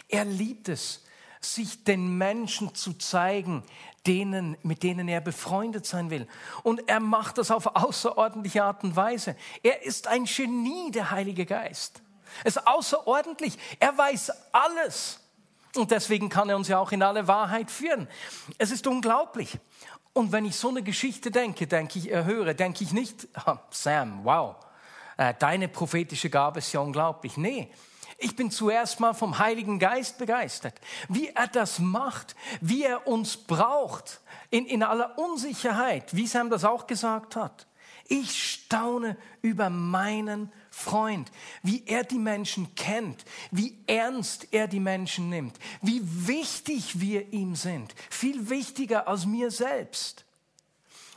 Er 0.08 0.24
liebt 0.24 0.70
es, 0.70 1.04
sich 1.44 1.84
den 1.84 2.18
Menschen 2.18 2.74
zu 2.74 2.94
zeigen, 2.94 3.62
denen, 4.06 4.56
mit 4.62 4.82
denen 4.82 5.08
er 5.08 5.20
befreundet 5.20 5.86
sein 5.86 6.10
will. 6.10 6.26
Und 6.62 6.88
er 6.88 7.00
macht 7.00 7.38
das 7.38 7.50
auf 7.50 7.76
außerordentliche 7.76 8.64
Art 8.64 8.84
und 8.84 8.96
Weise. 8.96 9.36
Er 9.62 9.84
ist 9.84 10.08
ein 10.08 10.24
Genie, 10.24 10.90
der 10.90 11.10
Heilige 11.10 11.46
Geist. 11.46 12.02
Es 12.44 12.56
ist 12.56 12.66
außerordentlich. 12.66 13.58
Er 13.78 13.96
weiß 13.96 14.32
alles. 14.52 15.20
Und 15.76 15.90
deswegen 15.90 16.28
kann 16.28 16.48
er 16.48 16.56
uns 16.56 16.68
ja 16.68 16.78
auch 16.78 16.92
in 16.92 17.02
alle 17.02 17.28
Wahrheit 17.28 17.70
führen. 17.70 18.08
Es 18.58 18.70
ist 18.70 18.86
unglaublich. 18.86 19.58
Und 20.12 20.32
wenn 20.32 20.44
ich 20.44 20.56
so 20.56 20.68
eine 20.68 20.82
Geschichte 20.82 21.30
denke, 21.30 21.66
denke 21.66 21.98
ich, 21.98 22.10
höre, 22.10 22.52
denke 22.52 22.84
ich 22.84 22.92
nicht, 22.92 23.28
Sam, 23.70 24.24
wow, 24.24 24.56
äh, 25.16 25.32
deine 25.38 25.68
prophetische 25.68 26.28
Gabe 26.28 26.58
ist 26.58 26.72
ja 26.72 26.80
unglaublich. 26.80 27.38
Nee, 27.38 27.70
ich 28.22 28.36
bin 28.36 28.50
zuerst 28.50 29.00
mal 29.00 29.12
vom 29.12 29.38
Heiligen 29.38 29.78
Geist 29.78 30.18
begeistert, 30.18 30.80
wie 31.08 31.28
er 31.28 31.48
das 31.48 31.78
macht, 31.78 32.36
wie 32.60 32.84
er 32.84 33.06
uns 33.06 33.36
braucht 33.36 34.20
in, 34.50 34.66
in 34.66 34.82
aller 34.82 35.18
Unsicherheit, 35.18 36.14
wie 36.14 36.26
Sam 36.26 36.50
das 36.50 36.64
auch 36.64 36.86
gesagt 36.86 37.36
hat. 37.36 37.66
Ich 38.08 38.52
staune 38.52 39.16
über 39.40 39.70
meinen 39.70 40.52
Freund, 40.70 41.30
wie 41.62 41.84
er 41.86 42.04
die 42.04 42.18
Menschen 42.18 42.74
kennt, 42.74 43.24
wie 43.50 43.78
ernst 43.86 44.48
er 44.52 44.68
die 44.68 44.80
Menschen 44.80 45.28
nimmt, 45.28 45.58
wie 45.80 46.02
wichtig 46.04 47.00
wir 47.00 47.32
ihm 47.32 47.54
sind, 47.56 47.94
viel 48.10 48.50
wichtiger 48.50 49.08
als 49.08 49.26
mir 49.26 49.50
selbst. 49.50 50.24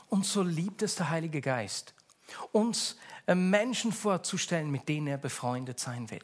Und 0.09 0.25
so 0.25 0.43
liebt 0.43 0.81
es 0.81 0.95
der 0.95 1.09
Heilige 1.09 1.41
Geist, 1.41 1.93
uns 2.51 2.97
äh, 3.27 3.35
Menschen 3.35 3.91
vorzustellen, 3.91 4.69
mit 4.71 4.87
denen 4.87 5.07
er 5.07 5.17
befreundet 5.17 5.79
sein 5.79 6.09
will. 6.11 6.23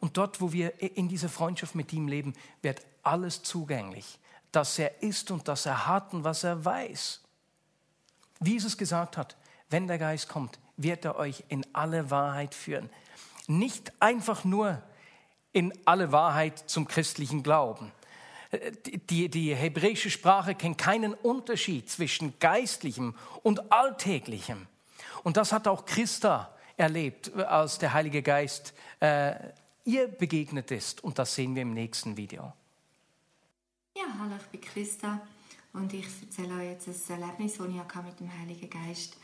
Und 0.00 0.16
dort, 0.16 0.40
wo 0.40 0.52
wir 0.52 0.80
in 0.80 1.08
dieser 1.08 1.28
Freundschaft 1.28 1.74
mit 1.74 1.92
ihm 1.92 2.08
leben, 2.08 2.34
wird 2.62 2.82
alles 3.02 3.42
zugänglich, 3.42 4.18
dass 4.50 4.78
er 4.78 5.02
ist 5.02 5.30
und 5.30 5.46
dass 5.46 5.66
er 5.66 5.86
hat 5.86 6.12
und 6.14 6.24
was 6.24 6.42
er 6.42 6.64
weiß. 6.64 7.20
Wie 8.40 8.52
Jesus 8.52 8.76
gesagt 8.76 9.16
hat, 9.16 9.36
wenn 9.68 9.86
der 9.86 9.98
Geist 9.98 10.28
kommt, 10.28 10.58
wird 10.76 11.04
er 11.04 11.16
euch 11.16 11.44
in 11.48 11.64
alle 11.74 12.10
Wahrheit 12.10 12.54
führen. 12.54 12.88
Nicht 13.46 13.92
einfach 14.00 14.44
nur 14.44 14.82
in 15.52 15.72
alle 15.84 16.12
Wahrheit 16.12 16.58
zum 16.58 16.88
christlichen 16.88 17.42
Glauben. 17.42 17.92
Die, 19.10 19.28
die 19.28 19.54
hebräische 19.54 20.10
Sprache 20.10 20.54
kennt 20.54 20.78
keinen 20.78 21.14
Unterschied 21.14 21.88
zwischen 21.90 22.38
geistlichem 22.40 23.14
und 23.42 23.70
alltäglichem. 23.70 24.66
Und 25.22 25.36
das 25.36 25.52
hat 25.52 25.68
auch 25.68 25.84
Christa 25.84 26.52
erlebt, 26.76 27.32
als 27.34 27.78
der 27.78 27.92
Heilige 27.92 28.22
Geist 28.22 28.72
äh, 29.00 29.34
ihr 29.84 30.08
begegnet 30.08 30.70
ist. 30.70 31.02
Und 31.04 31.18
das 31.18 31.34
sehen 31.34 31.54
wir 31.54 31.62
im 31.62 31.74
nächsten 31.74 32.16
Video. 32.16 32.52
Ja, 33.96 34.04
hallo, 34.18 34.34
ich 34.40 34.46
bin 34.48 34.60
Christa 34.60 35.20
und 35.72 35.92
ich 35.92 36.06
erzähle 36.22 36.54
euch 36.54 36.70
jetzt 36.70 37.10
ein 37.10 37.20
Erlebnis, 37.20 37.56
das 37.58 37.66
ich 37.68 37.74
mit 37.74 38.20
dem 38.20 38.40
Heiligen 38.40 38.70
Geist 38.70 39.14
hatte. 39.14 39.20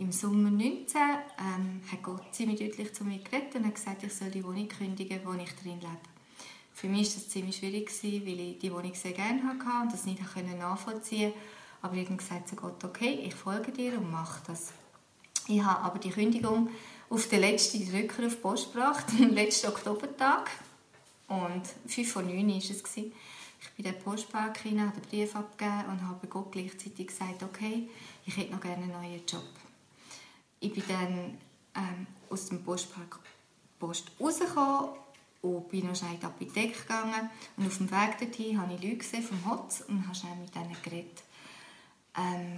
Im 0.00 0.12
Sommer 0.12 0.48
19 0.48 0.96
ähm, 0.96 1.80
hat 1.90 2.02
Gott 2.04 2.22
ziemlich 2.32 2.60
deutlich 2.60 2.94
zu 2.94 3.02
mir 3.02 3.18
geredet 3.18 3.56
und 3.56 3.66
hat 3.66 3.74
gesagt, 3.74 4.04
ich 4.04 4.14
soll 4.14 4.30
die 4.30 4.44
Wohnung 4.44 4.68
kündigen, 4.68 5.20
wo 5.24 5.32
ich 5.32 5.52
drin 5.56 5.80
lebe. 5.80 5.98
Für 6.72 6.86
mich 6.86 7.08
war 7.08 7.14
das 7.16 7.28
ziemlich 7.28 7.56
schwierig, 7.56 7.90
weil 8.04 8.38
ich 8.38 8.58
die 8.60 8.72
Wohnung 8.72 8.94
sehr 8.94 9.10
gerne 9.10 9.42
hatte 9.42 9.82
und 9.82 9.92
das 9.92 10.04
nicht 10.04 10.20
nachvollziehen 10.56 11.32
konnte. 11.32 11.38
Aber 11.82 11.94
ich 11.96 12.06
habe 12.06 12.16
gesagt 12.16 12.48
zu 12.48 12.54
Gott, 12.54 12.84
okay, 12.84 13.24
ich 13.24 13.34
folge 13.34 13.72
dir 13.72 13.98
und 13.98 14.08
mache 14.08 14.40
das. 14.46 14.72
Ich 15.48 15.60
habe 15.60 15.80
aber 15.80 15.98
die 15.98 16.10
Kündigung 16.10 16.70
auf 17.10 17.28
den 17.28 17.40
letzten 17.40 17.90
Drücker 17.90 18.26
auf 18.26 18.34
die 18.34 18.40
Post 18.40 18.72
gebracht, 18.72 19.06
am 19.18 19.30
letzten 19.30 19.68
Oktobertag. 19.68 20.50
Und 21.28 21.62
5 21.86 22.10
vor 22.10 22.22
9 22.22 22.48
war 22.48 22.56
es. 22.56 22.70
Ich 22.70 22.82
bin 22.82 23.12
in 23.76 23.84
den 23.84 23.98
Postpark 23.98 24.58
hinein, 24.58 24.88
habe 24.88 25.00
den 25.00 25.10
Brief 25.10 25.34
abgegeben 25.34 25.84
und 25.90 26.08
habe 26.08 26.26
Gott 26.26 26.52
gleichzeitig 26.52 27.08
gesagt, 27.08 27.42
okay, 27.42 27.88
ich 28.24 28.36
hätte 28.36 28.52
noch 28.52 28.60
gerne 28.60 28.84
einen 28.84 28.92
neuen 28.92 29.26
Job. 29.26 29.42
Ich 30.60 30.72
bin 30.72 30.84
dann 30.88 31.38
ähm, 31.74 32.06
aus 32.30 32.46
dem 32.46 32.62
Postpark 32.62 33.18
Post 33.78 34.10
rausgekommen 34.20 34.90
und 35.42 35.68
bin 35.68 35.86
noch 35.86 35.94
schnell 35.94 36.14
in 36.14 36.20
die 36.20 36.26
Apotheke 36.26 36.80
gegangen. 36.80 37.30
Und 37.56 37.66
auf 37.66 37.78
dem 37.78 37.90
Weg 37.90 38.18
dorthin 38.18 38.60
habe 38.60 38.74
ich 38.74 38.82
Leute 38.82 38.96
gesehen 38.96 39.22
vom 39.22 39.50
Hotz 39.50 39.84
und 39.86 40.04
habe 40.04 40.14
schnell 40.14 40.36
mit 40.36 40.54
ihnen 40.54 40.76
geredet. 40.82 41.22
Ähm, 42.16 42.57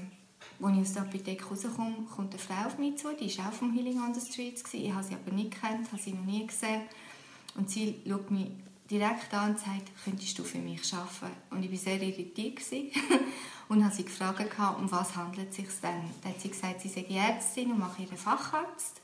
als 0.63 0.77
ich 0.77 0.83
aus 0.83 0.93
der 0.93 1.03
Apotheke 1.03 1.45
rauskomme, 1.45 2.07
kommt 2.15 2.33
eine 2.33 2.43
Frau 2.43 2.67
auf 2.67 2.79
mich 2.79 2.97
zu, 2.97 3.09
die 3.15 3.37
war 3.39 3.49
auch 3.49 3.53
vom 3.53 3.73
Healing 3.73 4.01
on 4.03 4.15
the 4.15 4.21
Streets. 4.21 4.63
Ich 4.73 4.93
habe 4.93 5.05
sie 5.05 5.15
aber 5.15 5.33
nicht 5.33 5.53
gekannt, 5.53 5.91
habe 5.91 6.01
sie 6.01 6.13
noch 6.13 6.25
nie 6.25 6.47
gesehen. 6.47 6.83
Und 7.55 7.71
sie 7.71 7.97
schaut 8.07 8.31
mich 8.31 8.49
direkt 8.91 9.33
an 9.33 9.51
und 9.51 9.59
sagt, 9.59 9.91
könntest 10.05 10.39
du 10.39 10.45
für 10.45 10.59
mich 10.59 10.93
arbeiten? 10.93 11.37
Und 11.51 11.65
ich 11.65 11.71
war 11.71 11.79
sehr 11.79 12.03
irritiert 12.03 12.61
und 13.69 13.85
habe 13.85 13.95
sie 13.95 14.05
gefragt, 14.05 14.41
um 14.79 14.91
was 14.91 15.17
handelt 15.17 15.51
es 15.51 15.57
sich 15.57 15.69
denn? 15.83 16.03
Dann 16.23 16.33
hat 16.33 16.41
sie 16.41 16.49
gesagt, 16.49 16.81
sie 16.81 16.89
sei 16.89 17.07
Ärztin 17.09 17.73
und 17.73 17.79
mache 17.79 18.03
ihren 18.03 18.17
Facharzt. 18.17 19.01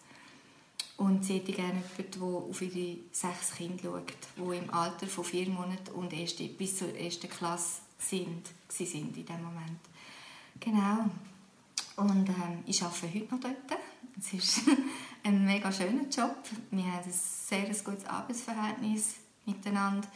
Und 0.96 1.24
sie 1.24 1.34
hätte 1.34 1.52
gerne 1.52 1.82
jemanden, 1.96 2.20
der 2.20 2.22
auf 2.22 2.62
ihre 2.62 2.98
sechs 3.12 3.54
Kinder 3.54 3.82
schaut, 3.82 4.12
die 4.36 4.56
im 4.56 4.72
Alter 4.72 5.06
von 5.06 5.24
vier 5.24 5.48
Monaten 5.50 5.90
und 5.94 6.12
erste, 6.12 6.44
bis 6.48 6.78
zur 6.78 6.94
ersten 6.94 7.28
Klasse 7.28 7.82
sind, 7.98 8.48
sind 8.68 9.16
in 9.16 9.26
dem 9.26 9.42
Moment. 9.42 9.80
Genau. 10.58 11.10
Und 11.96 12.28
ähm, 12.28 12.62
ich 12.66 12.82
arbeite 12.82 13.12
heute 13.12 13.34
noch 13.34 13.40
dort. 13.40 13.80
Es 14.18 14.32
ist 14.32 14.60
ein 15.24 15.44
mega 15.44 15.72
schöner 15.72 16.04
Job. 16.04 16.36
Wir 16.70 16.84
haben 16.84 17.04
ein 17.04 17.12
sehr 17.12 17.64
gutes 17.64 18.06
Arbeitsverhältnis 18.06 19.14
miteinander. 19.46 20.06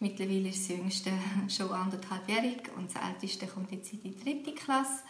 Mittlerweile 0.00 0.48
ist 0.48 0.60
das 0.60 0.76
Jüngste 0.76 1.12
schon 1.48 1.72
anderthalbjährig 1.72 2.70
und 2.76 2.94
das 2.94 3.02
Älteste 3.02 3.46
kommt 3.46 3.72
jetzt 3.72 3.92
in 3.92 4.02
die 4.02 4.18
dritte 4.18 4.54
Klasse. 4.54 5.02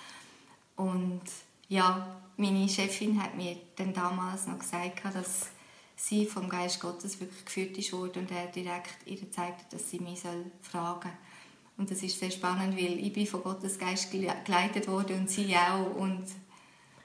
Und 0.77 1.23
ja, 1.69 2.21
meine 2.37 2.69
Chefin 2.69 3.23
hat 3.23 3.37
mir 3.37 3.57
dann 3.77 3.93
damals 3.93 4.47
noch 4.47 4.59
gesagt, 4.59 5.05
dass 5.13 5.49
sie 5.97 6.27
vom 6.27 6.49
Geist 6.49 6.81
Gottes 6.81 7.21
wirklich 7.21 7.45
geführt 7.45 7.93
worden 7.93 8.23
und 8.23 8.31
er 8.31 8.47
direkt 8.47 9.07
ihr 9.07 9.21
gezeigt 9.21 9.73
dass 9.73 9.91
sie 9.91 9.99
mich 9.99 10.21
fragen 10.21 11.03
soll. 11.03 11.11
Und 11.81 11.91
das 11.91 12.03
ist 12.03 12.21
sehr 12.21 12.31
spannend, 12.31 12.77
weil 12.77 12.99
ich 12.99 13.11
bin 13.11 13.27
von 13.27 13.43
Gottes 13.43 13.79
Geist 13.79 14.11
geleitet 14.11 14.87
worden 14.87 15.21
und 15.21 15.31
sie 15.31 15.57
auch. 15.57 15.97
Und 15.97 16.27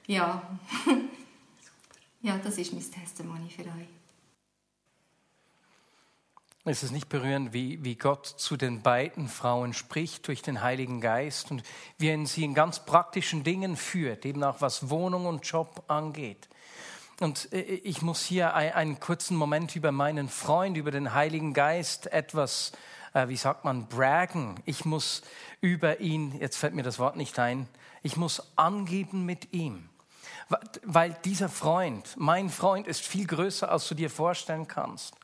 ja, 0.06 0.42
ja 2.20 2.36
das 2.36 2.58
ist 2.58 2.74
mein 2.74 2.82
Testimony 2.82 3.48
für 3.48 3.62
euch. 3.62 3.88
Ist 6.66 6.82
es 6.82 6.90
nicht 6.90 7.08
berührend, 7.08 7.54
wie, 7.54 7.82
wie 7.84 7.94
Gott 7.94 8.26
zu 8.26 8.58
den 8.58 8.82
beiden 8.82 9.28
Frauen 9.28 9.72
spricht 9.72 10.28
durch 10.28 10.42
den 10.42 10.60
Heiligen 10.60 11.00
Geist 11.00 11.50
und 11.50 11.62
wie 11.96 12.08
er 12.08 12.26
sie 12.26 12.44
in 12.44 12.52
ganz 12.52 12.84
praktischen 12.84 13.44
Dingen 13.44 13.76
führt, 13.78 14.26
eben 14.26 14.44
auch 14.44 14.60
was 14.60 14.90
Wohnung 14.90 15.24
und 15.24 15.46
Job 15.46 15.84
angeht. 15.88 16.50
Und 17.20 17.50
äh, 17.54 17.62
ich 17.62 18.02
muss 18.02 18.22
hier 18.26 18.52
einen 18.52 19.00
kurzen 19.00 19.38
Moment 19.38 19.74
über 19.74 19.90
meinen 19.90 20.28
Freund, 20.28 20.76
über 20.76 20.90
den 20.90 21.14
Heiligen 21.14 21.54
Geist 21.54 22.12
etwas, 22.12 22.72
äh, 23.14 23.28
wie 23.28 23.36
sagt 23.36 23.64
man, 23.64 23.86
braggen. 23.86 24.56
Ich 24.64 24.84
muss 24.84 25.22
über 25.60 26.00
ihn, 26.00 26.38
jetzt 26.40 26.56
fällt 26.56 26.74
mir 26.74 26.82
das 26.82 26.98
Wort 26.98 27.16
nicht 27.16 27.38
ein, 27.38 27.68
ich 28.02 28.16
muss 28.16 28.52
angeben 28.56 29.24
mit 29.24 29.52
ihm. 29.52 29.88
Weil 30.84 31.16
dieser 31.24 31.48
Freund, 31.48 32.14
mein 32.16 32.50
Freund, 32.50 32.86
ist 32.86 33.04
viel 33.04 33.26
größer, 33.26 33.70
als 33.70 33.88
du 33.88 33.94
dir 33.94 34.10
vorstellen 34.10 34.68
kannst. 34.68 35.14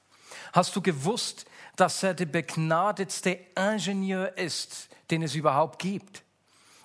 Hast 0.53 0.75
du 0.75 0.83
gewusst, 0.83 1.47
dass 1.77 2.03
er 2.03 2.15
der 2.15 2.27
begnadetste 2.27 3.39
Ingenieur 3.57 4.37
ist, 4.37 4.89
den 5.11 5.23
es 5.23 5.35
überhaupt 5.35 5.79
gibt? 5.79 6.23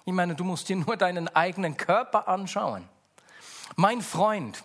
Ich 0.06 0.14
meine, 0.14 0.36
du 0.36 0.44
musst 0.44 0.70
dir 0.70 0.76
nur 0.76 0.98
deinen 0.98 1.28
eigenen 1.30 1.78
Körper 1.78 2.28
anschauen. 2.28 2.88
Mein 3.76 4.02
Freund 4.02 4.64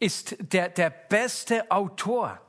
ist 0.00 0.36
der, 0.40 0.68
der 0.68 0.90
beste 0.90 1.70
Autor, 1.70 2.40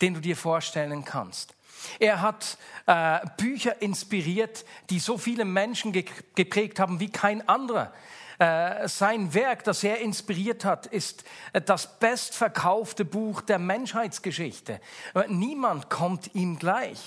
den 0.00 0.14
du 0.14 0.20
dir 0.20 0.36
vorstellen 0.36 1.04
kannst. 1.04 1.55
Er 1.98 2.20
hat 2.20 2.58
äh, 2.86 3.20
Bücher 3.36 3.80
inspiriert, 3.82 4.64
die 4.90 4.98
so 4.98 5.18
viele 5.18 5.44
Menschen 5.44 5.92
geprägt 5.92 6.78
haben 6.78 7.00
wie 7.00 7.10
kein 7.10 7.48
anderer. 7.48 7.92
Äh, 8.38 8.86
sein 8.88 9.32
Werk, 9.32 9.64
das 9.64 9.82
er 9.82 10.00
inspiriert 10.00 10.64
hat, 10.64 10.86
ist 10.86 11.24
äh, 11.54 11.62
das 11.62 11.98
bestverkaufte 11.98 13.06
Buch 13.06 13.40
der 13.40 13.58
Menschheitsgeschichte. 13.58 14.80
Äh, 15.14 15.24
niemand 15.28 15.88
kommt 15.88 16.34
ihm 16.34 16.58
gleich. 16.58 17.00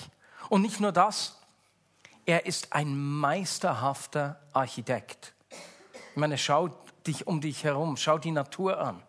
Und 0.49 0.63
nicht 0.63 0.79
nur 0.79 0.91
das, 0.91 1.39
er 2.25 2.47
ist 2.47 2.73
ein 2.73 2.97
meisterhafter 2.97 4.41
Architekt. 4.53 5.33
Ich 6.11 6.17
meine, 6.17 6.39
schau 6.39 6.69
dich 7.05 7.27
um 7.27 7.41
dich 7.41 7.63
herum, 7.63 7.95
schau 7.97 8.17
die 8.17 8.31
Natur 8.31 8.79
an. 8.79 9.03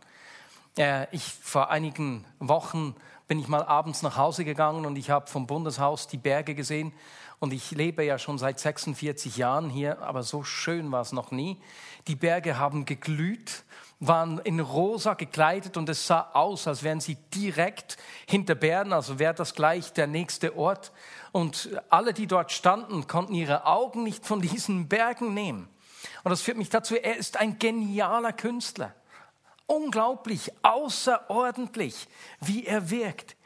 Ich 1.11 1.25
vor 1.25 1.71
einigen 1.71 2.25
Wochen 2.38 2.95
bin 3.30 3.38
ich 3.38 3.46
mal 3.46 3.62
abends 3.62 4.02
nach 4.02 4.16
Hause 4.16 4.44
gegangen 4.44 4.84
und 4.84 4.96
ich 4.96 5.08
habe 5.08 5.30
vom 5.30 5.46
Bundeshaus 5.46 6.08
die 6.08 6.16
Berge 6.16 6.56
gesehen 6.56 6.92
und 7.38 7.52
ich 7.52 7.70
lebe 7.70 8.04
ja 8.04 8.18
schon 8.18 8.38
seit 8.38 8.58
46 8.58 9.37
Jahren 9.37 9.70
hier, 9.70 10.02
aber 10.02 10.25
so 10.25 10.42
schön 10.42 10.90
war 10.90 11.02
es 11.02 11.12
noch 11.12 11.30
nie. 11.30 11.56
Die 12.08 12.16
Berge 12.16 12.58
haben 12.58 12.86
geglüht, 12.86 13.62
waren 14.00 14.40
in 14.40 14.58
rosa 14.58 15.14
gekleidet 15.14 15.76
und 15.76 15.88
es 15.88 16.08
sah 16.08 16.30
aus, 16.32 16.66
als 16.66 16.82
wären 16.82 16.99
sie 16.99 17.19
direkt 17.32 17.99
hinter 18.26 18.56
Bern, 18.56 18.93
also 18.93 19.21
wäre 19.21 19.34
das 19.34 19.54
gleich 19.54 19.93
der 19.93 20.08
nächste 20.08 20.56
Ort. 20.56 20.90
Und 21.30 21.71
alle, 21.88 22.12
die 22.12 22.26
dort 22.26 22.50
standen, 22.50 23.06
konnten 23.06 23.34
ihre 23.34 23.64
Augen 23.64 24.02
nicht 24.02 24.26
von 24.26 24.40
diesen 24.40 24.88
Bergen 24.88 25.34
nehmen. 25.34 25.69
Und 26.25 26.30
das 26.30 26.43
führt 26.43 26.58
mich 26.58 26.71
dazu, 26.71 26.97
er 26.97 27.16
ist 27.16 27.36
ein 27.36 27.60
genialer 27.60 28.32
Künstler. 28.32 28.93
Unglaublich, 29.71 30.50
außerordentlich, 30.63 32.09
wie 32.41 32.67
er 32.67 32.91
wirkt. 32.91 33.37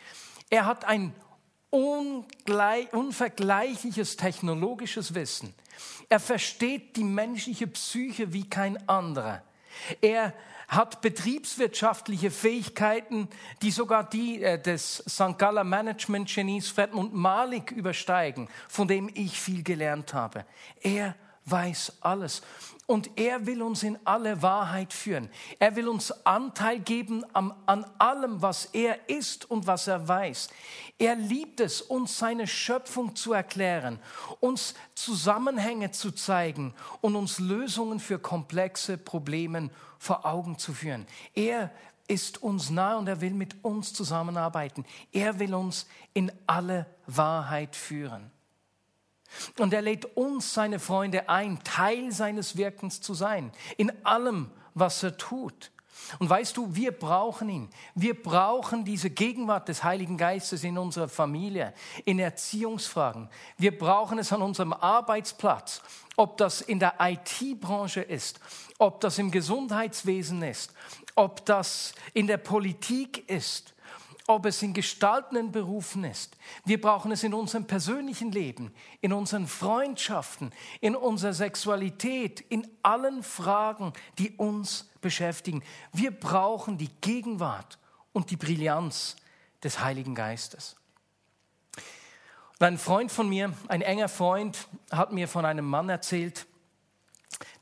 Er 0.49 0.65
hat 0.65 0.87
ein 0.87 1.15
unvergleichliches 1.69 4.17
technologisches 4.17 5.15
Wissen. 5.15 5.55
Er 6.09 6.21
versteht 6.21 6.97
die 6.97 7.05
menschliche 7.05 7.67
Psyche 7.67 8.33
wie 8.33 8.49
kein 8.49 8.89
anderer. 8.89 9.43
Er 10.01 10.33
hat 10.67 11.03
betriebswirtschaftliche 11.03 12.31
Fähigkeiten, 12.31 13.29
die 13.61 13.71
sogar 13.71 14.09
die 14.09 14.43
äh, 14.43 14.59
des 14.59 15.05
St. 15.07 15.37
Galler 15.37 15.65
Management 15.65 16.35
Genies 16.35 16.71
Fredmund 16.71 17.13
Malik 17.13 17.71
übersteigen, 17.71 18.49
von 18.67 18.89
dem 18.89 19.11
ich 19.13 19.39
viel 19.39 19.63
gelernt 19.63 20.15
habe. 20.15 20.47
Er 20.81 21.17
weiß 21.47 21.99
alles. 22.01 22.43
Und 22.87 23.19
er 23.19 23.47
will 23.47 23.63
uns 23.63 23.83
in 23.83 23.99
alle 24.05 24.43
Wahrheit 24.43 24.93
führen. 24.93 25.31
Er 25.59 25.75
will 25.75 25.89
uns 25.89 26.13
Anteil 26.27 26.81
geben 26.81 27.25
an, 27.33 27.55
an, 27.65 27.87
allem, 27.99 28.43
was 28.43 28.67
er 28.67 29.09
ist 29.09 29.51
und 29.51 29.67
was 29.67 29.87
er 29.87 30.07
weiß. 30.07 30.49
Er 30.99 31.17
liebt 31.17 31.61
es, 31.61 31.81
uns 31.81 32.19
seine 32.19 32.47
Schöpfung 32.47 33.17
zu 33.17 33.33
erklären, 33.33 33.99
uns 34.41 34.75
Zusammenhänge 34.95 35.93
zu 35.93 36.11
zeigen 36.11 36.75
und 37.01 37.17
uns 37.17 37.39
Lösungen 37.39 38.01
für 38.01 38.19
komplexe 38.19 38.99
Probleme 38.99 39.71
vor 39.99 40.27
Augen 40.27 40.59
zu 40.59 40.75
führen. 40.75 41.07
Er 41.35 41.71
ist 42.07 42.43
uns 42.43 42.69
nahe 42.69 42.99
und 42.99 43.09
er 43.09 43.23
will 43.23 43.33
mit 43.33 43.65
uns 43.65 43.95
zusammenarbeiten. 43.95 44.85
Er 45.11 45.39
will 45.39 45.55
uns 45.55 45.87
in 46.13 46.31
alle 46.47 46.87
Wahrheit 47.07 47.77
führen. 47.77 48.31
Und 49.59 49.73
er 49.73 49.83
lädt 49.83 50.16
uns, 50.16 50.55
seine 50.55 50.79
Freunde, 50.79 51.29
ein, 51.29 51.62
Teil 51.64 52.12
seines 52.12 52.57
Wirkens 52.57 53.01
zu 53.01 53.14
sein, 53.14 53.53
in 53.77 53.92
allem, 54.05 54.51
was 54.75 55.03
er 55.03 55.16
tut. 55.16 55.70
Und 56.18 56.29
weißt 56.29 56.57
du, 56.57 56.75
wir 56.75 56.92
brauchen 56.92 57.49
ihn. 57.49 57.68
Wir 57.94 58.20
brauchen 58.20 58.85
diese 58.85 59.11
Gegenwart 59.11 59.68
des 59.68 59.85
Heiligen 59.85 60.16
Geistes 60.16 60.64
in 60.64 60.77
unserer 60.77 61.09
Familie, 61.09 61.73
in 62.05 62.18
Erziehungsfragen. 62.18 63.29
Wir 63.59 63.77
brauchen 63.77 64.18
es 64.18 64.33
an 64.33 64.42
unserem 64.42 64.73
Arbeitsplatz, 64.73 65.83
ob 66.16 66.37
das 66.37 66.61
in 66.61 66.79
der 66.79 66.94
IT-Branche 66.99 68.01
ist, 68.01 68.40
ob 68.79 69.01
das 69.01 69.18
im 69.18 69.31
Gesundheitswesen 69.31 70.42
ist, 70.42 70.73
ob 71.14 71.44
das 71.47 71.94
in 72.12 72.27
der 72.27 72.38
Politik 72.38 73.29
ist 73.31 73.74
ob 74.27 74.47
es 74.47 74.63
in 74.63 74.73
gestaltenden 74.73 75.53
Berufen 75.53 76.05
ist. 76.05 76.37
Wir 76.65 76.81
brauchen 76.81 77.13
es 77.13 77.23
in 77.23 77.35
unserem 77.35 77.67
persönlichen 77.67 78.33
Leben, 78.33 78.73
in 79.01 79.13
unseren 79.13 79.47
Freundschaften, 79.47 80.51
in 80.81 80.97
unserer 80.97 81.35
Sexualität, 81.35 82.41
in 82.41 82.67
allen 82.83 83.23
Fragen, 83.23 83.93
die 84.19 84.31
uns 84.33 84.91
beschäftigen. 85.01 85.63
Wir 85.93 86.11
brauchen 86.11 86.79
die 86.79 86.91
Gegenwart 87.01 87.79
und 88.13 88.31
die 88.31 88.37
Brillanz 88.37 89.17
des 89.63 89.81
Heiligen 89.81 90.15
Geistes. 90.15 90.77
Und 92.59 92.67
ein 92.67 92.79
Freund 92.79 93.13
von 93.13 93.29
mir, 93.29 93.53
ein 93.69 93.83
enger 93.83 94.09
Freund, 94.09 94.69
hat 94.91 95.13
mir 95.13 95.29
von 95.29 95.45
einem 95.45 95.67
Mann 95.67 95.89
erzählt, 95.89 96.47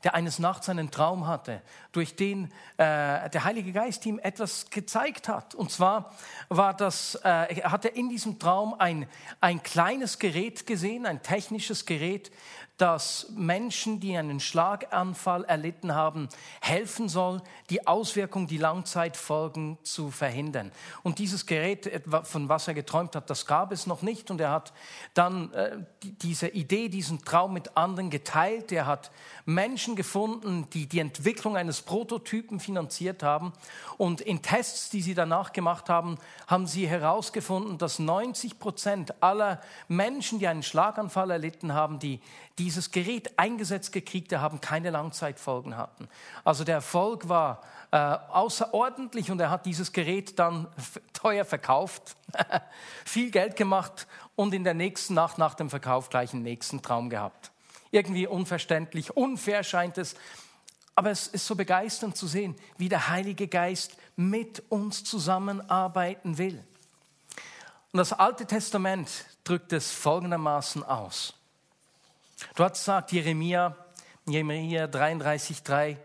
der 0.03 0.13
eines 0.15 0.39
Nachts 0.39 0.69
einen 0.69 0.91
Traum 0.91 1.27
hatte, 1.27 1.61
durch 1.91 2.15
den 2.15 2.51
äh, 2.77 3.29
der 3.29 3.43
Heilige 3.43 3.71
Geist 3.71 4.05
ihm 4.05 4.19
etwas 4.19 4.69
gezeigt 4.69 5.27
hat. 5.27 5.55
Und 5.55 5.71
zwar 5.71 6.13
war 6.49 6.73
das, 6.73 7.15
äh, 7.23 7.61
hat 7.63 7.85
er 7.85 7.95
in 7.95 8.09
diesem 8.09 8.39
Traum 8.39 8.73
ein, 8.77 9.07
ein 9.39 9.63
kleines 9.63 10.19
Gerät 10.19 10.65
gesehen, 10.65 11.05
ein 11.05 11.23
technisches 11.23 11.85
Gerät, 11.85 12.31
das 12.77 13.27
Menschen, 13.35 13.99
die 13.99 14.17
einen 14.17 14.39
Schlaganfall 14.39 15.45
erlitten 15.45 15.93
haben, 15.93 16.27
helfen 16.59 17.07
soll, 17.07 17.41
die 17.69 17.85
Auswirkungen, 17.85 18.47
die 18.47 18.57
Langzeitfolgen 18.57 19.77
zu 19.83 20.09
verhindern. 20.09 20.71
Und 21.03 21.19
dieses 21.19 21.45
Gerät, 21.45 21.91
von 22.23 22.49
was 22.49 22.67
er 22.67 22.73
geträumt 22.73 23.15
hat, 23.15 23.29
das 23.29 23.45
gab 23.45 23.71
es 23.71 23.85
noch 23.85 24.01
nicht. 24.01 24.31
Und 24.31 24.41
er 24.41 24.49
hat 24.49 24.73
dann 25.13 25.53
äh, 25.53 25.77
diese 26.01 26.47
Idee, 26.47 26.89
diesen 26.89 27.23
Traum 27.23 27.53
mit 27.53 27.77
anderen 27.77 28.09
geteilt. 28.09 28.71
Er 28.71 28.87
hat 28.87 29.11
Menschen 29.45 29.95
gefunden, 29.95 30.67
die 30.73 30.87
die 30.87 30.99
Entwicklung 30.99 31.55
eines 31.55 31.83
Prototypen 31.83 32.59
finanziert 32.59 33.21
haben. 33.21 33.53
Und 33.97 34.19
in 34.19 34.41
Tests, 34.41 34.89
die 34.89 35.03
sie 35.03 35.13
danach 35.13 35.53
gemacht 35.53 35.89
haben, 35.89 36.17
haben 36.47 36.65
sie 36.65 36.87
herausgefunden, 36.87 37.77
dass 37.77 37.99
90 37.99 38.57
Prozent 38.57 39.21
aller 39.21 39.61
Menschen, 39.87 40.39
die 40.39 40.47
einen 40.47 40.63
Schlaganfall 40.63 41.29
erlitten 41.29 41.73
haben, 41.73 41.99
die 41.99 42.19
dieses 42.59 42.91
Gerät 42.91 43.37
eingesetzt 43.37 43.91
gekriegt 43.91 44.31
haben, 44.33 44.61
keine 44.61 44.91
Langzeitfolgen 44.91 45.75
hatten. 45.75 46.07
Also 46.43 46.63
der 46.63 46.75
Erfolg 46.75 47.27
war 47.27 47.61
äh, 47.91 47.97
außerordentlich 47.97 49.31
und 49.31 49.39
er 49.39 49.49
hat 49.49 49.65
dieses 49.65 49.91
Gerät 49.91 50.37
dann 50.37 50.67
teuer 51.13 51.45
verkauft, 51.45 52.15
viel 53.05 53.31
Geld 53.31 53.55
gemacht 53.55 54.07
und 54.35 54.53
in 54.53 54.63
der 54.63 54.75
nächsten 54.75 55.15
Nacht 55.15 55.37
nach 55.37 55.55
dem 55.55 55.69
Verkauf 55.69 56.09
gleich 56.09 56.33
einen 56.33 56.43
nächsten 56.43 56.81
Traum 56.81 57.09
gehabt. 57.09 57.51
Irgendwie 57.89 58.27
unverständlich, 58.27 59.15
unfair 59.15 59.63
scheint 59.63 59.97
es, 59.97 60.15
aber 60.95 61.09
es 61.09 61.27
ist 61.27 61.47
so 61.47 61.55
begeisternd 61.55 62.15
zu 62.15 62.27
sehen, 62.27 62.55
wie 62.77 62.89
der 62.89 63.09
Heilige 63.09 63.47
Geist 63.47 63.97
mit 64.15 64.61
uns 64.69 65.03
zusammenarbeiten 65.03 66.37
will. 66.37 66.63
Und 67.91 67.97
das 67.97 68.13
Alte 68.13 68.45
Testament 68.45 69.09
drückt 69.43 69.73
es 69.73 69.91
folgendermaßen 69.91 70.83
aus. 70.83 71.35
Dort 72.55 72.77
sagt 72.77 73.11
Jeremia, 73.11 73.75
Jeremia 74.25 74.85
33,3, 74.85 75.97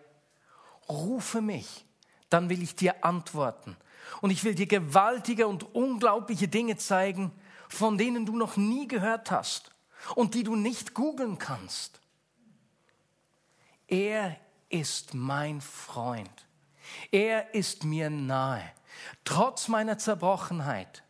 rufe 0.89 1.41
mich, 1.41 1.85
dann 2.31 2.49
will 2.49 2.63
ich 2.63 2.75
dir 2.75 3.05
antworten. 3.05 3.77
Und 4.21 4.31
ich 4.31 4.45
will 4.45 4.55
dir 4.55 4.67
gewaltige 4.67 5.47
und 5.47 5.75
unglaubliche 5.75 6.49
Dinge 6.49 6.77
zeigen, 6.77 7.33
von 7.69 7.99
denen 7.99 8.25
du 8.27 8.37
noch 8.37 8.57
nie 8.57 8.89
gehört 8.89 9.31
hast 9.31 9.73
und 10.15 10.35
die 10.35 10.45
du 10.45 10.57
nicht 10.57 10.95
googeln 10.95 11.39
kannst. 11.39 12.01
Er 13.87 14.37
ist 14.69 15.15
mein 15.15 15.61
Freund. 15.61 16.31
Er 17.11 17.55
ist 17.55 17.85
mir 17.85 18.11
nahe, 18.11 18.65
trotz 19.25 19.69
meiner 19.69 19.99
Zerbrochenheit. 19.99 21.03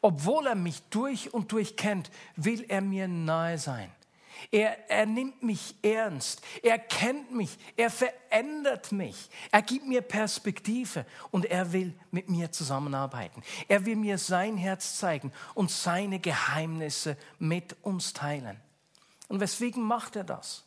Obwohl 0.00 0.46
er 0.46 0.54
mich 0.54 0.82
durch 0.90 1.32
und 1.32 1.52
durch 1.52 1.76
kennt, 1.76 2.10
will 2.36 2.64
er 2.68 2.80
mir 2.80 3.08
nahe 3.08 3.58
sein. 3.58 3.90
Er, 4.50 4.90
er 4.90 5.06
nimmt 5.06 5.42
mich 5.42 5.74
ernst. 5.82 6.42
Er 6.62 6.78
kennt 6.78 7.32
mich. 7.32 7.58
Er 7.76 7.90
verändert 7.90 8.92
mich. 8.92 9.30
Er 9.50 9.62
gibt 9.62 9.86
mir 9.86 10.02
Perspektive 10.02 11.06
und 11.30 11.44
er 11.46 11.72
will 11.72 11.94
mit 12.10 12.28
mir 12.28 12.52
zusammenarbeiten. 12.52 13.42
Er 13.68 13.84
will 13.86 13.96
mir 13.96 14.18
sein 14.18 14.56
Herz 14.56 14.98
zeigen 14.98 15.32
und 15.54 15.70
seine 15.70 16.20
Geheimnisse 16.20 17.16
mit 17.38 17.76
uns 17.82 18.12
teilen. 18.12 18.60
Und 19.28 19.40
weswegen 19.40 19.82
macht 19.82 20.16
er 20.16 20.24
das? 20.24 20.64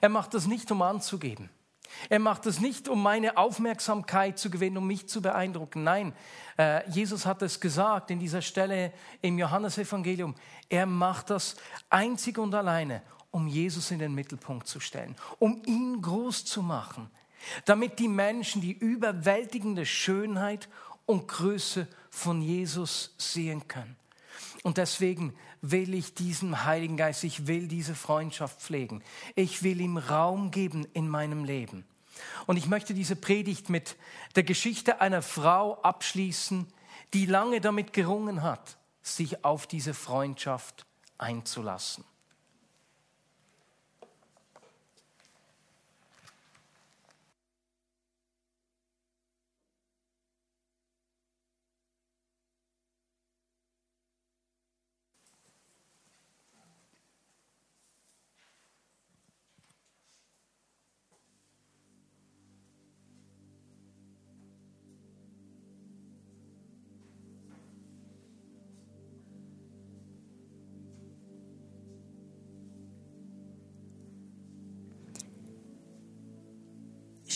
Er 0.00 0.08
macht 0.08 0.34
das 0.34 0.46
nicht, 0.46 0.70
um 0.70 0.82
anzugeben. 0.82 1.50
Er 2.08 2.18
macht 2.18 2.46
es 2.46 2.60
nicht, 2.60 2.88
um 2.88 3.02
meine 3.02 3.36
Aufmerksamkeit 3.36 4.38
zu 4.38 4.50
gewinnen, 4.50 4.78
um 4.78 4.86
mich 4.86 5.08
zu 5.08 5.22
beeindrucken. 5.22 5.84
Nein, 5.84 6.12
äh, 6.58 6.88
Jesus 6.90 7.26
hat 7.26 7.42
es 7.42 7.60
gesagt 7.60 8.10
in 8.10 8.18
dieser 8.18 8.42
Stelle 8.42 8.92
im 9.22 9.38
Johannesevangelium. 9.38 10.34
Er 10.68 10.86
macht 10.86 11.30
das 11.30 11.56
einzig 11.88 12.38
und 12.38 12.54
alleine, 12.54 13.02
um 13.30 13.46
Jesus 13.46 13.90
in 13.90 13.98
den 13.98 14.14
Mittelpunkt 14.14 14.66
zu 14.66 14.80
stellen, 14.80 15.14
um 15.38 15.62
ihn 15.66 16.00
groß 16.00 16.44
zu 16.44 16.62
machen, 16.62 17.10
damit 17.64 17.98
die 17.98 18.08
Menschen 18.08 18.60
die 18.60 18.72
überwältigende 18.72 19.86
Schönheit 19.86 20.68
und 21.06 21.28
Größe 21.28 21.86
von 22.10 22.42
Jesus 22.42 23.14
sehen 23.18 23.66
können. 23.68 23.96
Und 24.62 24.76
deswegen 24.76 25.34
will 25.62 25.94
ich 25.94 26.14
diesem 26.14 26.64
Heiligen 26.64 26.96
Geist, 26.96 27.24
ich 27.24 27.46
will 27.46 27.68
diese 27.68 27.94
Freundschaft 27.94 28.60
pflegen. 28.60 29.02
Ich 29.34 29.62
will 29.62 29.80
ihm 29.80 29.96
Raum 29.96 30.50
geben 30.50 30.86
in 30.92 31.08
meinem 31.08 31.44
Leben. 31.44 31.84
Und 32.46 32.56
ich 32.56 32.66
möchte 32.66 32.94
diese 32.94 33.16
Predigt 33.16 33.68
mit 33.68 33.96
der 34.36 34.42
Geschichte 34.42 35.00
einer 35.00 35.22
Frau 35.22 35.80
abschließen, 35.82 36.66
die 37.14 37.26
lange 37.26 37.60
damit 37.60 37.92
gerungen 37.92 38.42
hat, 38.42 38.78
sich 39.02 39.44
auf 39.44 39.66
diese 39.66 39.94
Freundschaft 39.94 40.86
einzulassen. 41.18 42.04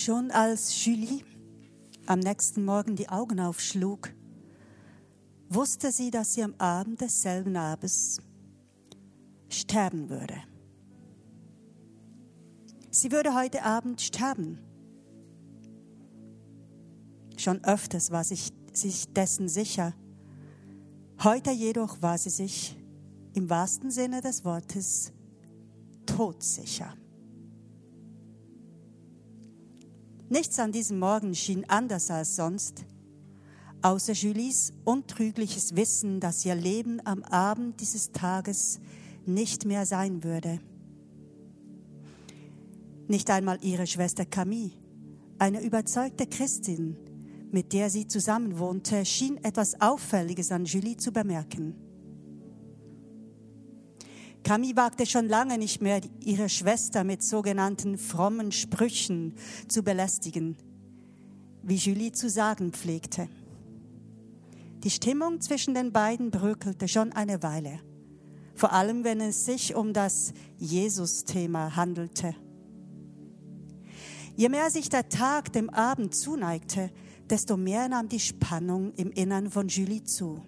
Schon 0.05 0.31
als 0.33 0.85
Julie 0.85 1.25
am 2.05 2.19
nächsten 2.19 2.63
Morgen 2.63 2.95
die 2.95 3.09
Augen 3.09 3.41
aufschlug, 3.41 4.13
wusste 5.49 5.93
sie, 5.93 6.11
dass 6.11 6.35
sie 6.35 6.43
am 6.43 6.55
Abend 6.59 7.01
desselben 7.01 7.57
Abends 7.57 8.21
sterben 9.49 10.11
würde. 10.11 10.35
Sie 12.91 13.13
würde 13.13 13.35
heute 13.35 13.63
Abend 13.63 14.03
sterben. 14.03 14.59
Schon 17.39 17.65
öfters 17.65 18.11
war 18.11 18.25
sie 18.25 18.37
sich 18.75 19.11
dessen 19.15 19.49
sicher. 19.49 19.95
Heute 21.23 21.51
jedoch 21.51 22.03
war 22.03 22.19
sie 22.19 22.29
sich 22.29 22.77
im 23.33 23.49
wahrsten 23.49 23.91
Sinne 23.91 24.21
des 24.21 24.45
Wortes 24.45 25.15
todsicher. 26.05 26.95
Nichts 30.29 30.59
an 30.59 30.73
diesem 30.73 30.99
Morgen 30.99 31.35
schien 31.35 31.65
anders 31.69 32.11
als 32.11 32.37
sonst, 32.37 32.87
außer 33.83 34.15
Julies 34.15 34.73
untrügliches 34.85 35.77
Wissen, 35.77 36.19
dass 36.19 36.45
ihr 36.45 36.55
Leben 36.55 37.01
am 37.05 37.23
Abend 37.25 37.81
dieses 37.81 38.13
Tages 38.13 38.81
nicht 39.27 39.67
mehr 39.67 39.85
sein 39.85 40.25
würde. 40.25 40.61
Nicht 43.07 43.31
einmal 43.31 43.59
ihre 43.63 43.87
Schwester 43.87 44.25
Camille, 44.25 44.73
eine 45.39 45.61
überzeugte 45.61 46.27
Christin, 46.27 46.97
mit 47.51 47.75
der 47.75 47.91
sie 47.91 48.09
zusammenwohnte, 48.09 49.05
schien 49.05 49.37
etwas 49.45 49.81
Auffälliges 49.81 50.51
an 50.51 50.65
Julie 50.65 50.97
zu 50.97 51.13
bemerken. 51.13 51.84
Camille 54.45 54.77
wagte 54.77 55.07
schon 55.07 55.27
lange 55.27 55.57
nicht 55.57 55.81
mehr, 55.81 56.01
ihre 56.21 56.51
Schwester 56.51 57.03
mit 57.03 57.23
sogenannten 57.23 57.97
frommen 57.97 58.53
Sprüchen 58.53 59.35
zu 59.69 59.83
belästigen, 59.83 60.57
wie 61.63 61.77
Julie 61.77 62.13
zu 62.13 62.29
sagen 62.29 62.73
pflegte. 62.73 63.29
Die 64.85 64.91
Stimmung 64.91 65.41
zwischen 65.41 65.73
den 65.73 65.93
beiden 65.93 66.31
bröckelte 66.31 66.89
schon 66.89 67.13
eine 67.13 67.43
Weile, 67.43 67.81
vor 68.55 68.73
allem 68.73 69.03
wenn 69.03 69.23
es 69.23 69.47
sich 69.47 69.75
um 69.75 69.95
das 69.95 70.35
Jesus-Thema 70.59 71.75
handelte. 71.75 72.35
Je 74.37 74.51
mehr 74.51 74.71
sich 74.71 74.91
der 74.91 75.09
Tag 75.09 75.55
dem 75.55 75.71
Abend 75.71 76.15
zuneigte, 76.15 76.91
desto 77.31 77.57
mehr 77.57 77.89
nahm 77.89 78.11
die 78.11 78.21
Spannung 78.21 78.93
im 78.95 79.11
Innern 79.11 79.51
von 79.51 79.69
Julie 79.69 80.05
zu. 80.05 80.43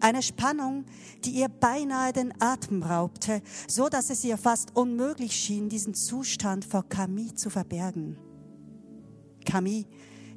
Eine 0.00 0.22
Spannung, 0.22 0.84
die 1.24 1.30
ihr 1.30 1.48
beinahe 1.48 2.12
den 2.12 2.32
Atem 2.40 2.82
raubte, 2.82 3.42
so 3.66 3.88
dass 3.88 4.10
es 4.10 4.24
ihr 4.24 4.36
fast 4.36 4.76
unmöglich 4.76 5.32
schien, 5.32 5.68
diesen 5.68 5.94
Zustand 5.94 6.64
vor 6.64 6.88
Camille 6.88 7.34
zu 7.34 7.50
verbergen. 7.50 8.16
Camille, 9.44 9.86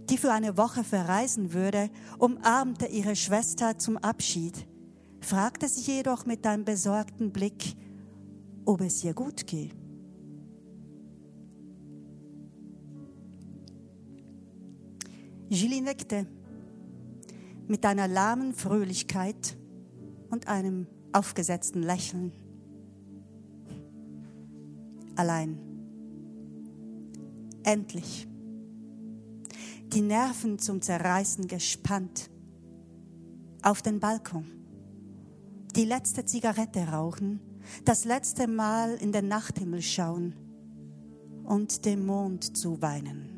die 0.09 0.17
für 0.17 0.31
eine 0.31 0.57
Woche 0.57 0.83
verreisen 0.83 1.53
würde, 1.53 1.89
umarmte 2.17 2.87
ihre 2.87 3.15
Schwester 3.15 3.77
zum 3.77 3.97
Abschied, 3.97 4.67
fragte 5.21 5.67
sie 5.67 5.91
jedoch 5.91 6.25
mit 6.25 6.45
einem 6.47 6.65
besorgten 6.65 7.31
Blick, 7.31 7.75
ob 8.65 8.81
es 8.81 9.03
ihr 9.03 9.13
gut 9.13 9.45
gehe. 9.45 9.69
Julie 15.49 15.81
nickte 15.81 16.27
mit 17.67 17.85
einer 17.85 18.07
lahmen 18.07 18.53
Fröhlichkeit 18.53 19.57
und 20.29 20.47
einem 20.47 20.87
aufgesetzten 21.13 21.83
Lächeln. 21.83 22.31
Allein. 25.15 25.59
Endlich. 27.63 28.27
Die 29.93 30.01
Nerven 30.01 30.57
zum 30.57 30.81
Zerreißen 30.81 31.47
gespannt. 31.47 32.29
Auf 33.61 33.81
den 33.81 33.99
Balkon. 33.99 34.45
Die 35.75 35.85
letzte 35.85 36.25
Zigarette 36.25 36.87
rauchen. 36.87 37.39
Das 37.85 38.05
letzte 38.05 38.47
Mal 38.47 38.95
in 38.95 39.11
den 39.11 39.27
Nachthimmel 39.27 39.81
schauen. 39.81 40.35
und 41.43 41.85
dem 41.85 42.05
Mond 42.05 42.55
zu 42.55 42.81
weinen. 42.81 43.30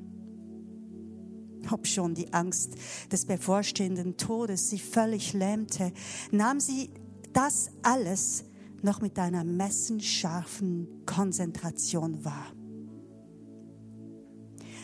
Ob 1.71 1.88
schon 1.88 2.13
die 2.13 2.34
Angst 2.34 2.73
des 3.12 3.26
bevorstehenden 3.26 4.17
Todes 4.17 4.69
sie 4.69 4.80
völlig 4.80 5.34
lähmte, 5.34 5.91
nahm 6.32 6.60
sie 6.60 6.89
das 7.34 7.71
alles 7.82 8.45
noch 8.82 9.02
mit 9.02 9.17
einer 9.17 9.43
messenscharfen 9.43 10.88
Konzentration 11.06 12.23
wahr. 12.26 12.52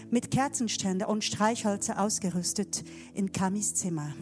Mit 0.10 0.32
Kerzenständer 0.32 1.10
und 1.10 1.24
Streichhölzer 1.24 2.02
ausgerüstet 2.02 2.84
in 3.14 3.32
Kamis 3.32 3.76
Zimmer. 3.76 4.14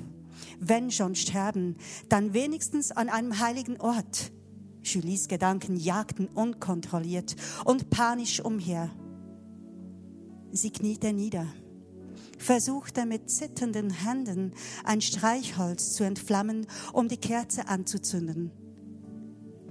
Wenn 0.59 0.91
schon 0.91 1.15
sterben, 1.15 1.77
dann 2.09 2.33
wenigstens 2.33 2.91
an 2.91 3.09
einem 3.09 3.39
heiligen 3.39 3.79
Ort. 3.79 4.31
Julies 4.83 5.27
Gedanken 5.27 5.77
jagten 5.77 6.27
unkontrolliert 6.27 7.35
und 7.65 7.89
panisch 7.89 8.43
umher. 8.43 8.89
Sie 10.51 10.71
kniete 10.71 11.13
nieder, 11.13 11.45
versuchte 12.38 13.06
mit 13.06 13.30
zitternden 13.30 13.89
Händen 13.89 14.54
ein 14.84 15.02
Streichholz 15.02 15.93
zu 15.93 16.04
entflammen, 16.04 16.67
um 16.93 17.08
die 17.08 17.17
Kerze 17.17 17.67
anzuzünden. 17.67 18.52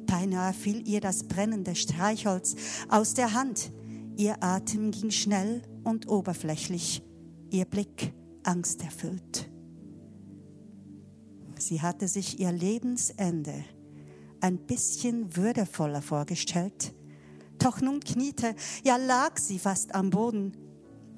Beinahe 0.07 0.53
fiel 0.53 0.87
ihr 0.89 1.01
das 1.01 1.25
brennende 1.25 1.75
Streichholz 1.75 2.57
aus 2.89 3.15
der 3.15 3.33
Hand. 3.33 3.73
Ihr 4.17 4.43
Atem 4.43 4.91
ging 4.93 5.11
schnell 5.11 5.63
und 5.85 6.09
oberflächlich, 6.09 7.03
ihr 7.51 7.65
Blick 7.65 8.15
angsterfüllt. 8.45 9.51
Sie 11.59 11.83
hatte 11.83 12.07
sich 12.09 12.39
ihr 12.39 12.53
Lebensende 12.53 13.65
ein 14.41 14.59
bisschen 14.59 15.37
würdevoller 15.37 16.03
vorgestellt. 16.03 16.95
Doch 17.59 17.81
nun 17.81 18.01
kniete, 18.01 18.55
ja 18.85 18.97
lag 18.97 19.39
sie 19.39 19.59
fast 19.59 19.95
am 19.95 20.11
Boden. 20.11 20.53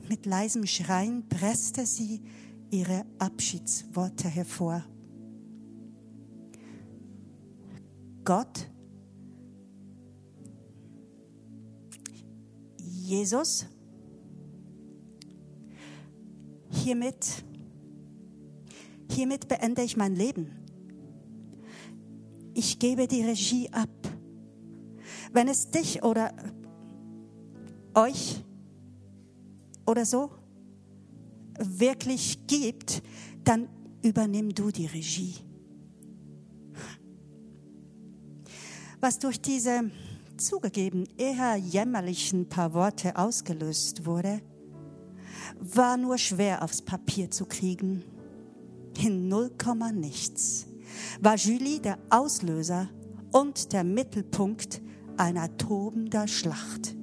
Mit 0.09 0.25
leisem 0.25 0.67
Schreien 0.67 1.29
presste 1.29 1.85
sie 1.85 2.23
ihre 2.71 3.05
Abschiedsworte 3.19 4.29
hervor. 4.29 4.85
Gott 8.25 8.69
Jesus, 13.09 13.65
hiermit, 16.69 17.43
hiermit 19.11 19.49
beende 19.49 19.81
ich 19.81 19.97
mein 19.97 20.15
Leben. 20.15 20.51
Ich 22.53 22.79
gebe 22.79 23.09
die 23.09 23.23
Regie 23.23 23.71
ab. 23.73 23.89
Wenn 25.33 25.49
es 25.49 25.71
dich 25.71 26.03
oder 26.03 26.35
euch 27.95 28.45
oder 29.89 30.05
so 30.05 30.31
wirklich 31.59 32.47
gibt, 32.47 33.03
dann 33.43 33.69
übernimm 34.03 34.55
du 34.55 34.71
die 34.71 34.87
Regie. 34.87 35.35
Was 39.01 39.19
durch 39.19 39.41
diese 39.41 39.91
zugegeben 40.37 41.05
eher 41.17 41.57
jämmerlichen 41.57 42.49
paar 42.49 42.75
Worte 42.75 43.17
ausgelöst 43.17 44.07
wurde, 44.07 44.41
war 45.59 45.97
nur 45.97 46.19
schwer 46.19 46.63
aufs 46.63 46.83
Papier 46.83 47.31
zu 47.31 47.47
kriegen. 47.47 48.05
In 49.03 49.29
null 49.29 49.51
Komma 49.57 49.91
nichts 49.91 50.67
war 51.21 51.37
Julie 51.37 51.81
der 51.81 51.99
Auslöser 52.11 52.89
und 53.33 53.73
der 53.73 53.85
Mittelpunkt 53.85 54.81
einer 55.17 55.57
tobender 55.57 56.27
Schlacht. 56.29 56.98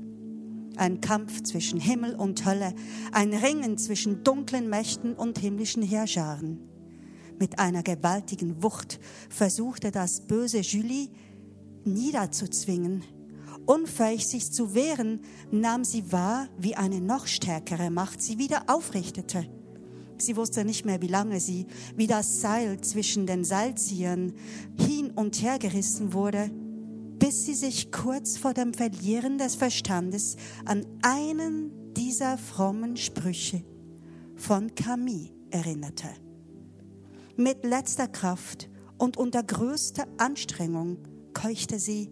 Ein 0.77 1.01
Kampf 1.01 1.43
zwischen 1.43 1.79
Himmel 1.79 2.15
und 2.15 2.45
Hölle, 2.45 2.73
ein 3.11 3.33
Ringen 3.33 3.77
zwischen 3.77 4.23
dunklen 4.23 4.69
Mächten 4.69 5.13
und 5.13 5.39
himmlischen 5.39 5.83
Heerscharen. 5.83 6.59
Mit 7.39 7.59
einer 7.59 7.83
gewaltigen 7.83 8.63
Wucht 8.63 8.99
versuchte 9.29 9.91
das 9.91 10.21
böse 10.21 10.59
Julie 10.59 11.09
niederzuzwingen, 11.83 13.03
Unfähig, 13.65 14.27
sich 14.27 14.51
zu 14.51 14.75
wehren, 14.75 15.21
nahm 15.49 15.83
sie 15.83 16.11
wahr, 16.11 16.47
wie 16.57 16.75
eine 16.75 17.01
noch 17.01 17.25
stärkere 17.25 17.89
Macht 17.89 18.21
sie 18.21 18.37
wieder 18.37 18.63
aufrichtete. 18.67 19.47
Sie 20.17 20.37
wusste 20.37 20.63
nicht 20.63 20.85
mehr, 20.85 21.01
wie 21.01 21.07
lange 21.07 21.39
sie, 21.39 21.65
wie 21.95 22.07
das 22.07 22.41
Seil 22.41 22.79
zwischen 22.81 23.25
den 23.25 23.43
Seilziehern 23.43 24.33
hin 24.77 25.11
und 25.11 25.41
her 25.41 25.57
gerissen 25.57 26.13
wurde, 26.13 26.51
bis 27.25 27.43
sie 27.47 27.55
sich 27.55 27.91
kurz 27.91 28.37
vor 28.37 28.53
dem 28.53 28.71
Verlieren 28.71 29.39
des 29.39 29.55
Verstandes 29.55 30.35
an 30.63 30.85
einen 31.01 31.91
dieser 31.95 32.37
frommen 32.37 32.97
Sprüche 32.97 33.63
von 34.35 34.75
Camille 34.75 35.31
erinnerte. 35.49 36.07
Mit 37.35 37.65
letzter 37.65 38.07
Kraft 38.07 38.69
und 38.99 39.17
unter 39.17 39.41
größter 39.41 40.05
Anstrengung 40.17 40.99
keuchte 41.33 41.79
sie, 41.79 42.11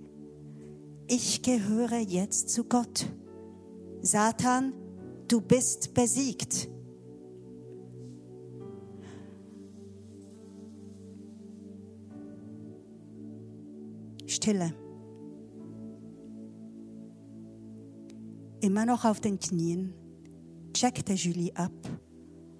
ich 1.07 1.43
gehöre 1.43 1.99
jetzt 1.99 2.49
zu 2.49 2.63
Gott. 2.63 3.05
Satan, 4.01 4.73
du 5.27 5.41
bist 5.41 5.93
besiegt. 5.93 6.69
Stille. 14.25 14.73
Immer 18.63 18.85
noch 18.85 19.03
auf 19.03 19.19
den 19.19 19.39
Knien 19.39 19.93
checkte 20.73 21.11
Julie 21.11 21.53
ab, 21.53 21.73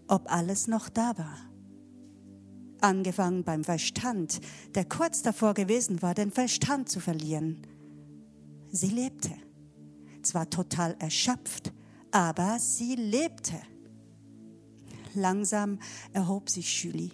ob 0.10 0.30
alles 0.30 0.68
noch 0.68 0.90
da 0.90 1.18
war. 1.18 1.38
Angefangen 2.82 3.46
beim 3.46 3.64
Verstand, 3.64 4.42
der 4.76 4.84
kurz 4.84 5.22
davor 5.22 5.54
gewesen 5.54 6.02
war, 6.02 6.14
den 6.14 6.30
Verstand 6.30 6.90
zu 6.90 7.00
verlieren 7.00 7.66
Sie 8.70 8.90
lebte. 8.90 9.32
Zwar 10.24 10.50
total 10.50 10.98
erschöpft, 11.00 11.72
aber 12.12 12.60
sie 12.60 12.96
lebte. 12.96 13.62
Langsam 15.14 15.80
erhob 16.12 16.50
sich 16.50 16.84
Julie. 16.84 17.12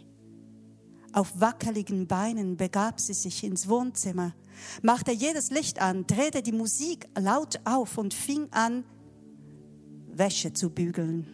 Auf 1.12 1.40
wackeligen 1.40 2.08
Beinen 2.08 2.56
begab 2.56 3.00
sie 3.00 3.14
sich 3.14 3.44
ins 3.44 3.68
Wohnzimmer, 3.68 4.36
machte 4.84 5.12
jedes 5.12 5.50
Licht 5.50 5.82
an, 5.82 6.06
drehte 6.06 6.44
die 6.44 6.52
Musik 6.52 7.08
laut 7.18 7.60
auf 7.66 7.98
und 7.98 8.14
fing 8.14 8.48
an, 8.52 8.84
Wäsche 10.12 10.54
zu 10.54 10.70
bügeln. 10.70 11.28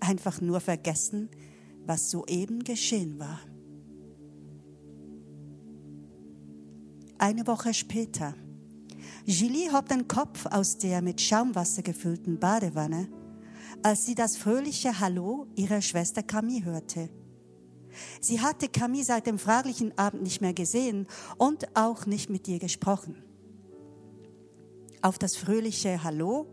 Einfach 0.00 0.40
nur 0.40 0.60
vergessen, 0.60 1.28
was 1.84 2.10
soeben 2.10 2.64
geschehen 2.64 3.18
war. 3.18 3.40
Eine 7.18 7.46
Woche 7.46 7.72
später. 7.72 8.34
Julie 9.24 9.72
hob 9.72 9.88
den 9.88 10.06
Kopf 10.08 10.46
aus 10.46 10.78
der 10.78 11.02
mit 11.02 11.20
Schaumwasser 11.20 11.82
gefüllten 11.82 12.38
Badewanne, 12.38 13.08
als 13.82 14.06
sie 14.06 14.14
das 14.14 14.36
fröhliche 14.36 15.00
Hallo 15.00 15.46
ihrer 15.54 15.80
Schwester 15.80 16.22
Camille 16.22 16.64
hörte. 16.64 17.08
Sie 18.20 18.40
hatte 18.40 18.68
Camille 18.68 19.04
seit 19.04 19.26
dem 19.26 19.38
fraglichen 19.38 19.96
Abend 19.98 20.22
nicht 20.22 20.40
mehr 20.40 20.54
gesehen 20.54 21.06
und 21.38 21.76
auch 21.76 22.06
nicht 22.06 22.30
mit 22.30 22.48
ihr 22.48 22.58
gesprochen. 22.58 23.22
Auf 25.02 25.18
das 25.18 25.36
fröhliche 25.36 26.02
Hallo 26.02 26.46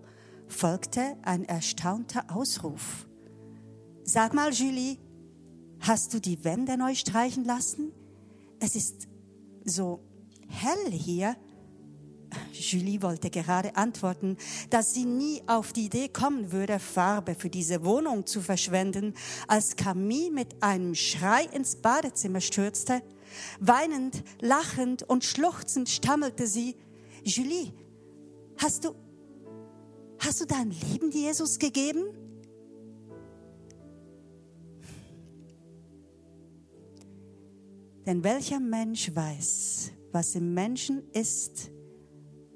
folgte 0.47 1.17
ein 1.23 1.45
erstaunter 1.45 2.25
Ausruf. 2.29 3.07
Sag 4.03 4.33
mal, 4.33 4.53
Julie, 4.53 4.97
hast 5.79 6.13
du 6.13 6.19
die 6.19 6.43
Wände 6.43 6.77
neu 6.77 6.93
streichen 6.95 7.45
lassen? 7.45 7.91
Es 8.59 8.75
ist 8.75 9.07
so 9.65 10.01
hell 10.47 10.91
hier? 10.91 11.35
Julie 12.51 13.01
wollte 13.01 13.29
gerade 13.29 13.75
antworten, 13.75 14.37
dass 14.69 14.93
sie 14.93 15.05
nie 15.05 15.41
auf 15.47 15.73
die 15.73 15.85
Idee 15.85 16.09
kommen 16.09 16.51
würde, 16.51 16.79
Farbe 16.79 17.35
für 17.35 17.49
diese 17.49 17.83
Wohnung 17.83 18.25
zu 18.25 18.41
verschwenden, 18.41 19.13
als 19.47 19.75
Camille 19.75 20.31
mit 20.31 20.61
einem 20.61 20.95
Schrei 20.95 21.45
ins 21.51 21.75
Badezimmer 21.75 22.41
stürzte. 22.41 23.01
Weinend, 23.59 24.23
lachend 24.41 25.03
und 25.03 25.23
schluchzend 25.23 25.89
stammelte 25.89 26.47
sie, 26.47 26.75
Julie, 27.23 27.73
hast 28.57 28.85
du, 28.85 28.95
hast 30.19 30.41
du 30.41 30.45
dein 30.45 30.71
Leben 30.71 31.11
Jesus 31.11 31.59
gegeben? 31.59 32.03
Denn 38.05 38.23
welcher 38.23 38.59
Mensch 38.59 39.15
weiß, 39.15 39.91
was 40.11 40.35
im 40.35 40.53
Menschen 40.53 41.09
ist, 41.11 41.71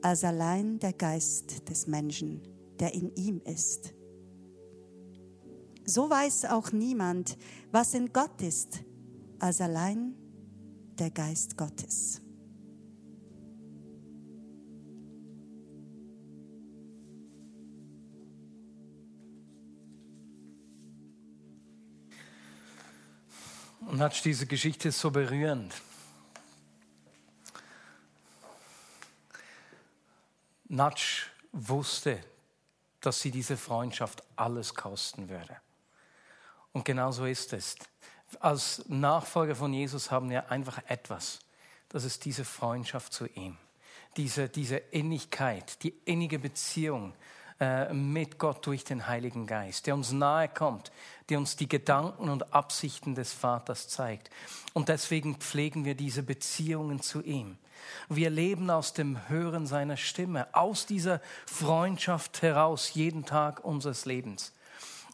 als 0.07 0.23
allein 0.23 0.79
der 0.79 0.93
Geist 0.93 1.67
des 1.67 1.85
Menschen, 1.85 2.41
der 2.79 2.93
in 2.93 3.13
ihm 3.15 3.41
ist. 3.43 3.93
So 5.83 6.09
weiß 6.09 6.45
auch 6.45 6.71
niemand, 6.71 7.37
was 7.73 7.93
in 7.93 8.13
Gott 8.13 8.41
ist, 8.41 8.85
als 9.39 9.59
allein 9.59 10.13
der 10.97 11.09
Geist 11.11 11.57
Gottes. 11.57 12.21
Und 23.81 23.99
hat 23.99 24.23
diese 24.23 24.45
Geschichte 24.45 24.89
so 24.93 25.11
berührend. 25.11 25.73
Natsch 30.69 31.27
wusste, 31.51 32.19
dass 33.01 33.21
sie 33.21 33.31
diese 33.31 33.57
Freundschaft 33.57 34.23
alles 34.35 34.75
kosten 34.75 35.29
würde. 35.29 35.57
Und 36.73 36.85
genau 36.85 37.11
so 37.11 37.25
ist 37.25 37.53
es. 37.53 37.75
Als 38.39 38.83
Nachfolger 38.87 39.55
von 39.55 39.73
Jesus 39.73 40.11
haben 40.11 40.29
wir 40.29 40.51
einfach 40.51 40.79
etwas. 40.87 41.39
Das 41.89 42.03
ist 42.03 42.25
diese 42.25 42.43
Freundschaft 42.43 43.13
zu 43.13 43.27
ihm. 43.27 43.57
Diese, 44.17 44.49
diese 44.49 44.77
Innigkeit, 44.77 45.81
die 45.83 45.93
innige 46.05 46.39
Beziehung 46.39 47.13
äh, 47.59 47.91
mit 47.93 48.37
Gott 48.37 48.65
durch 48.65 48.83
den 48.83 49.07
Heiligen 49.07 49.47
Geist, 49.47 49.87
der 49.87 49.95
uns 49.95 50.11
nahe 50.11 50.47
kommt, 50.47 50.91
der 51.29 51.39
uns 51.39 51.55
die 51.55 51.67
Gedanken 51.67 52.29
und 52.29 52.53
Absichten 52.53 53.15
des 53.15 53.33
Vaters 53.33 53.87
zeigt. 53.87 54.29
Und 54.73 54.89
deswegen 54.89 55.37
pflegen 55.37 55.83
wir 55.83 55.95
diese 55.95 56.23
Beziehungen 56.23 57.01
zu 57.01 57.21
ihm. 57.21 57.57
Wir 58.09 58.29
leben 58.29 58.69
aus 58.69 58.93
dem 58.93 59.27
Hören 59.29 59.65
seiner 59.65 59.97
Stimme, 59.97 60.47
aus 60.53 60.85
dieser 60.85 61.21
Freundschaft 61.45 62.41
heraus 62.41 62.93
jeden 62.93 63.25
Tag 63.25 63.63
unseres 63.63 64.05
Lebens. 64.05 64.53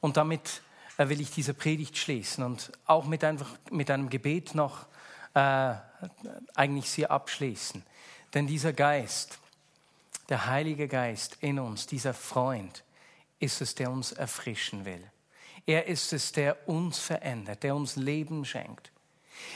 Und 0.01 0.17
damit 0.17 0.61
äh, 0.97 1.09
will 1.09 1.21
ich 1.21 1.31
diese 1.31 1.53
Predigt 1.53 1.97
schließen 1.97 2.43
und 2.43 2.71
auch 2.85 3.05
mit, 3.05 3.23
einfach, 3.23 3.49
mit 3.71 3.89
einem 3.89 4.09
Gebet 4.09 4.53
noch 4.53 4.85
äh, 5.33 5.75
eigentlich 6.55 6.89
sie 6.89 7.07
abschließen. 7.07 7.83
Denn 8.33 8.47
dieser 8.47 8.73
Geist, 8.73 9.39
der 10.33 10.47
Heilige 10.47 10.87
Geist 10.87 11.37
in 11.41 11.59
uns, 11.59 11.85
dieser 11.85 12.15
Freund, 12.15 12.83
ist 13.37 13.61
es, 13.61 13.75
der 13.75 13.91
uns 13.91 14.13
erfrischen 14.13 14.83
will. 14.83 15.03
Er 15.67 15.85
ist 15.85 16.11
es, 16.11 16.31
der 16.31 16.67
uns 16.67 16.97
verändert, 16.97 17.61
der 17.61 17.75
uns 17.75 17.97
Leben 17.97 18.43
schenkt. 18.43 18.91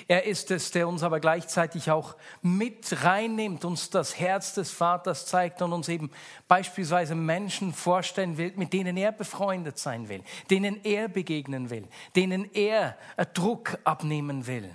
Er 0.08 0.26
ist 0.26 0.52
es, 0.52 0.70
der 0.70 0.88
uns 0.88 1.02
aber 1.02 1.20
gleichzeitig 1.20 1.90
auch 1.90 2.16
mit 2.44 3.04
reinnimmt, 3.04 3.66
uns 3.66 3.90
das 3.90 4.20
Herz 4.20 4.54
des 4.54 4.70
Vaters 4.70 5.26
zeigt 5.26 5.64
und 5.64 5.74
uns 5.74 5.90
eben 5.90 6.12
beispielsweise 6.48 7.16
Menschen 7.16 7.74
vorstellen 7.74 8.38
will, 8.38 8.54
mit 8.56 8.72
denen 8.72 8.98
er 8.98 9.12
befreundet 9.12 9.80
sein 9.80 10.10
will, 10.10 10.22
denen 10.52 10.84
er 10.84 11.08
begegnen 11.08 11.72
will, 11.72 11.88
denen 12.16 12.54
er 12.54 12.96
Druck 13.34 13.80
abnehmen 13.84 14.46
will. 14.46 14.70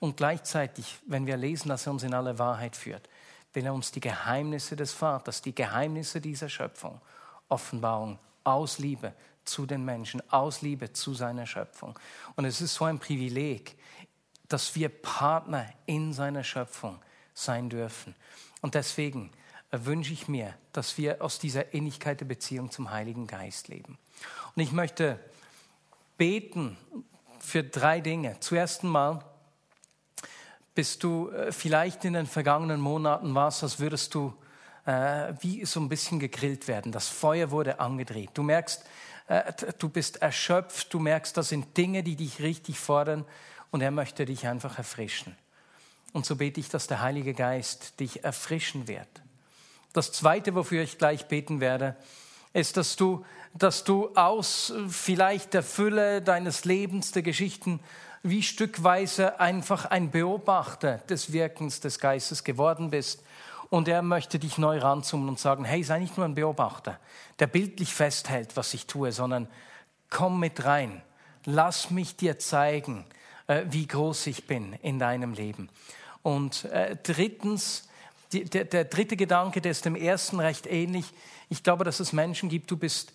Und 0.00 0.16
gleichzeitig, 0.16 0.98
wenn 1.06 1.28
wir 1.28 1.36
lesen, 1.36 1.68
dass 1.68 1.86
er 1.86 1.92
uns 1.92 2.02
in 2.02 2.14
alle 2.14 2.40
Wahrheit 2.40 2.74
führt, 2.74 3.08
will 3.52 3.66
er 3.66 3.74
uns 3.74 3.90
die 3.90 4.00
Geheimnisse 4.00 4.76
des 4.76 4.92
Vaters, 4.92 5.42
die 5.42 5.54
Geheimnisse 5.54 6.20
dieser 6.20 6.48
Schöpfung 6.48 7.00
Offenbarung 7.48 8.18
aus 8.44 8.78
Liebe 8.78 9.12
zu 9.44 9.66
den 9.66 9.84
Menschen, 9.84 10.22
aus 10.30 10.62
Liebe 10.62 10.92
zu 10.92 11.14
seiner 11.14 11.46
Schöpfung. 11.46 11.98
Und 12.36 12.44
es 12.44 12.60
ist 12.60 12.74
so 12.74 12.84
ein 12.84 12.98
Privileg, 12.98 13.76
dass 14.48 14.74
wir 14.74 14.88
Partner 14.88 15.68
in 15.86 16.12
seiner 16.12 16.44
Schöpfung 16.44 17.00
sein 17.34 17.68
dürfen. 17.68 18.14
Und 18.60 18.74
deswegen 18.74 19.30
wünsche 19.70 20.12
ich 20.12 20.28
mir, 20.28 20.54
dass 20.72 20.98
wir 20.98 21.22
aus 21.22 21.38
dieser 21.38 21.74
Innigkeit 21.74 22.20
der 22.20 22.26
Beziehung 22.26 22.70
zum 22.70 22.90
Heiligen 22.90 23.26
Geist 23.26 23.68
leben. 23.68 23.98
Und 24.54 24.62
ich 24.62 24.72
möchte 24.72 25.18
beten 26.16 26.76
für 27.38 27.62
drei 27.62 28.00
Dinge. 28.00 28.38
Zuerst 28.40 28.82
einmal, 28.82 29.24
bist 30.74 31.02
du 31.02 31.30
äh, 31.30 31.52
vielleicht 31.52 32.04
in 32.04 32.14
den 32.14 32.26
vergangenen 32.26 32.80
Monaten 32.80 33.34
warst, 33.34 33.62
als 33.62 33.80
würdest 33.80 34.14
du 34.14 34.34
äh, 34.86 35.34
wie 35.40 35.64
so 35.64 35.80
ein 35.80 35.88
bisschen 35.88 36.18
gegrillt 36.18 36.68
werden. 36.68 36.92
Das 36.92 37.08
Feuer 37.08 37.50
wurde 37.50 37.80
angedreht. 37.80 38.30
Du 38.34 38.42
merkst, 38.42 38.84
äh, 39.28 39.52
du 39.78 39.88
bist 39.88 40.22
erschöpft, 40.22 40.92
du 40.92 40.98
merkst, 40.98 41.36
das 41.36 41.48
sind 41.48 41.76
Dinge, 41.76 42.02
die 42.02 42.16
dich 42.16 42.40
richtig 42.40 42.78
fordern 42.78 43.24
und 43.70 43.80
er 43.80 43.90
möchte 43.90 44.24
dich 44.24 44.46
einfach 44.46 44.78
erfrischen. 44.78 45.36
Und 46.12 46.26
so 46.26 46.36
bete 46.36 46.60
ich, 46.60 46.68
dass 46.68 46.86
der 46.86 47.00
Heilige 47.00 47.34
Geist 47.34 48.00
dich 48.00 48.24
erfrischen 48.24 48.88
wird. 48.88 49.08
Das 49.92 50.12
Zweite, 50.12 50.54
wofür 50.54 50.82
ich 50.82 50.98
gleich 50.98 51.26
beten 51.26 51.60
werde, 51.60 51.96
ist, 52.52 52.76
dass 52.76 52.96
du, 52.96 53.24
dass 53.54 53.84
du 53.84 54.08
aus 54.14 54.72
vielleicht 54.88 55.54
der 55.54 55.62
Fülle 55.62 56.20
deines 56.22 56.64
Lebens, 56.64 57.12
der 57.12 57.22
Geschichten, 57.22 57.80
wie 58.22 58.42
stückweise 58.42 59.40
einfach 59.40 59.86
ein 59.86 60.10
Beobachter 60.10 60.98
des 61.08 61.32
Wirkens 61.32 61.80
des 61.80 61.98
Geistes 61.98 62.44
geworden 62.44 62.90
bist. 62.90 63.22
Und 63.70 63.88
er 63.88 64.02
möchte 64.02 64.38
dich 64.38 64.58
neu 64.58 64.78
ranzoomen 64.78 65.28
und 65.28 65.38
sagen, 65.38 65.64
hey, 65.64 65.82
sei 65.82 66.00
nicht 66.00 66.16
nur 66.16 66.26
ein 66.26 66.34
Beobachter, 66.34 66.98
der 67.38 67.46
bildlich 67.46 67.94
festhält, 67.94 68.56
was 68.56 68.74
ich 68.74 68.86
tue, 68.86 69.12
sondern 69.12 69.48
komm 70.10 70.40
mit 70.40 70.64
rein. 70.64 71.02
Lass 71.44 71.90
mich 71.90 72.16
dir 72.16 72.38
zeigen, 72.38 73.06
äh, 73.46 73.62
wie 73.70 73.86
groß 73.86 74.26
ich 74.26 74.46
bin 74.46 74.74
in 74.82 74.98
deinem 74.98 75.32
Leben. 75.32 75.70
Und 76.22 76.64
äh, 76.66 76.96
drittens, 77.02 77.88
der, 78.32 78.64
der, 78.64 78.84
dritte 78.84 79.16
Gedanke, 79.16 79.60
der 79.60 79.70
ist 79.70 79.84
dem 79.84 79.96
ersten 79.96 80.40
recht 80.40 80.66
ähnlich. 80.66 81.06
Ich 81.48 81.62
glaube, 81.62 81.84
dass 81.84 82.00
es 82.00 82.12
Menschen 82.12 82.48
gibt, 82.48 82.70
du 82.70 82.76
bist, 82.76 83.12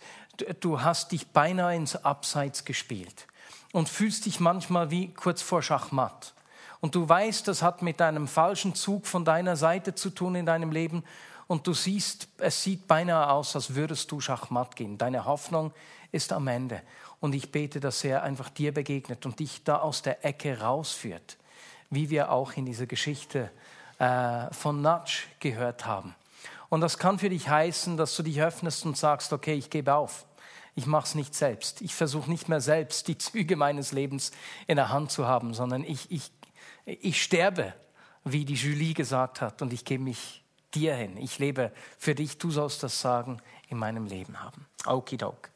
du 0.62 0.82
hast 0.82 1.12
dich 1.12 1.28
beinahe 1.28 1.76
ins 1.76 1.96
Abseits 1.96 2.66
gespielt 2.66 3.28
und 3.76 3.90
fühlst 3.90 4.26
dich 4.26 4.40
manchmal 4.40 4.90
wie 4.90 5.14
kurz 5.14 5.42
vor 5.42 5.62
Schachmatt. 5.62 6.34
Und 6.80 6.96
du 6.96 7.10
weißt, 7.10 7.46
das 7.50 7.62
hat 7.62 7.82
mit 7.82 8.02
einem 8.02 8.26
falschen 8.26 8.74
Zug 8.74 9.06
von 9.06 9.26
deiner 9.26 9.58
Seite 9.58 9.94
zu 9.94 10.12
tun 10.12 10.36
in 10.36 10.46
deinem 10.46 10.72
Leben. 10.72 11.04
Und 11.48 11.68
du 11.68 11.74
siehst, 11.74 12.30
es 12.38 12.64
sieht 12.64 12.88
beinahe 12.88 13.30
aus, 13.30 13.54
als 13.54 13.76
würdest 13.76 14.10
du 14.14 14.22
Schachmatt 14.22 14.78
gehen. 14.78 14.98
Deine 14.98 15.26
Hoffnung 15.26 15.74
ist 16.14 16.32
am 16.32 16.48
Ende. 16.48 16.82
Und 17.20 17.36
ich 17.36 17.52
bete, 17.52 17.82
dass 17.82 18.02
er 18.06 18.24
einfach 18.24 18.48
dir 18.48 18.74
begegnet 18.74 19.26
und 19.26 19.40
dich 19.40 19.66
da 19.66 19.80
aus 19.80 20.02
der 20.02 20.24
Ecke 20.24 20.62
rausführt, 20.62 21.36
wie 21.90 22.10
wir 22.10 22.32
auch 22.32 22.54
in 22.54 22.66
dieser 22.66 22.86
Geschichte 22.86 23.52
äh, 24.00 24.54
von 24.54 24.82
Natsch 24.82 25.28
gehört 25.42 25.86
haben. 25.86 26.16
Und 26.70 26.80
das 26.80 26.98
kann 26.98 27.20
für 27.20 27.30
dich 27.30 27.50
heißen, 27.50 27.98
dass 27.98 28.16
du 28.16 28.24
dich 28.24 28.42
öffnest 28.42 28.86
und 28.86 28.96
sagst, 28.96 29.34
okay, 29.34 29.56
ich 29.56 29.70
gebe 29.70 29.94
auf 29.94 30.24
ich 30.76 30.86
mache 30.86 31.06
es 31.06 31.16
nicht 31.16 31.34
selbst. 31.34 31.82
Ich 31.82 31.96
versuche 31.96 32.30
nicht 32.30 32.50
mehr 32.50 32.60
selbst 32.60 33.08
die 33.08 33.18
Züge 33.18 33.56
meines 33.56 33.94
Lebens 33.94 34.32
in 34.68 34.76
der 34.76 34.90
Hand 34.90 35.12
zu 35.12 35.26
haben, 35.26 35.54
sondern 35.54 35.84
ich, 35.84 36.12
ich, 36.12 36.32
ich 36.86 37.24
sterbe, 37.24 37.74
wie 38.26 38.44
die 38.44 38.56
Julie 38.56 38.94
gesagt 38.94 39.40
hat, 39.40 39.62
und 39.62 39.72
ich 39.72 39.86
gebe 39.86 40.04
mich 40.04 40.44
dir 40.74 40.96
hin. 40.96 41.16
Ich 41.18 41.40
lebe 41.40 41.72
für 41.98 42.14
dich, 42.14 42.38
du 42.38 42.52
sollst 42.52 42.84
das 42.84 43.00
Sagen 43.00 43.42
in 43.70 43.78
meinem 43.78 44.06
Leben 44.06 44.42
haben. 44.42 44.66
Okidok. 44.86 45.50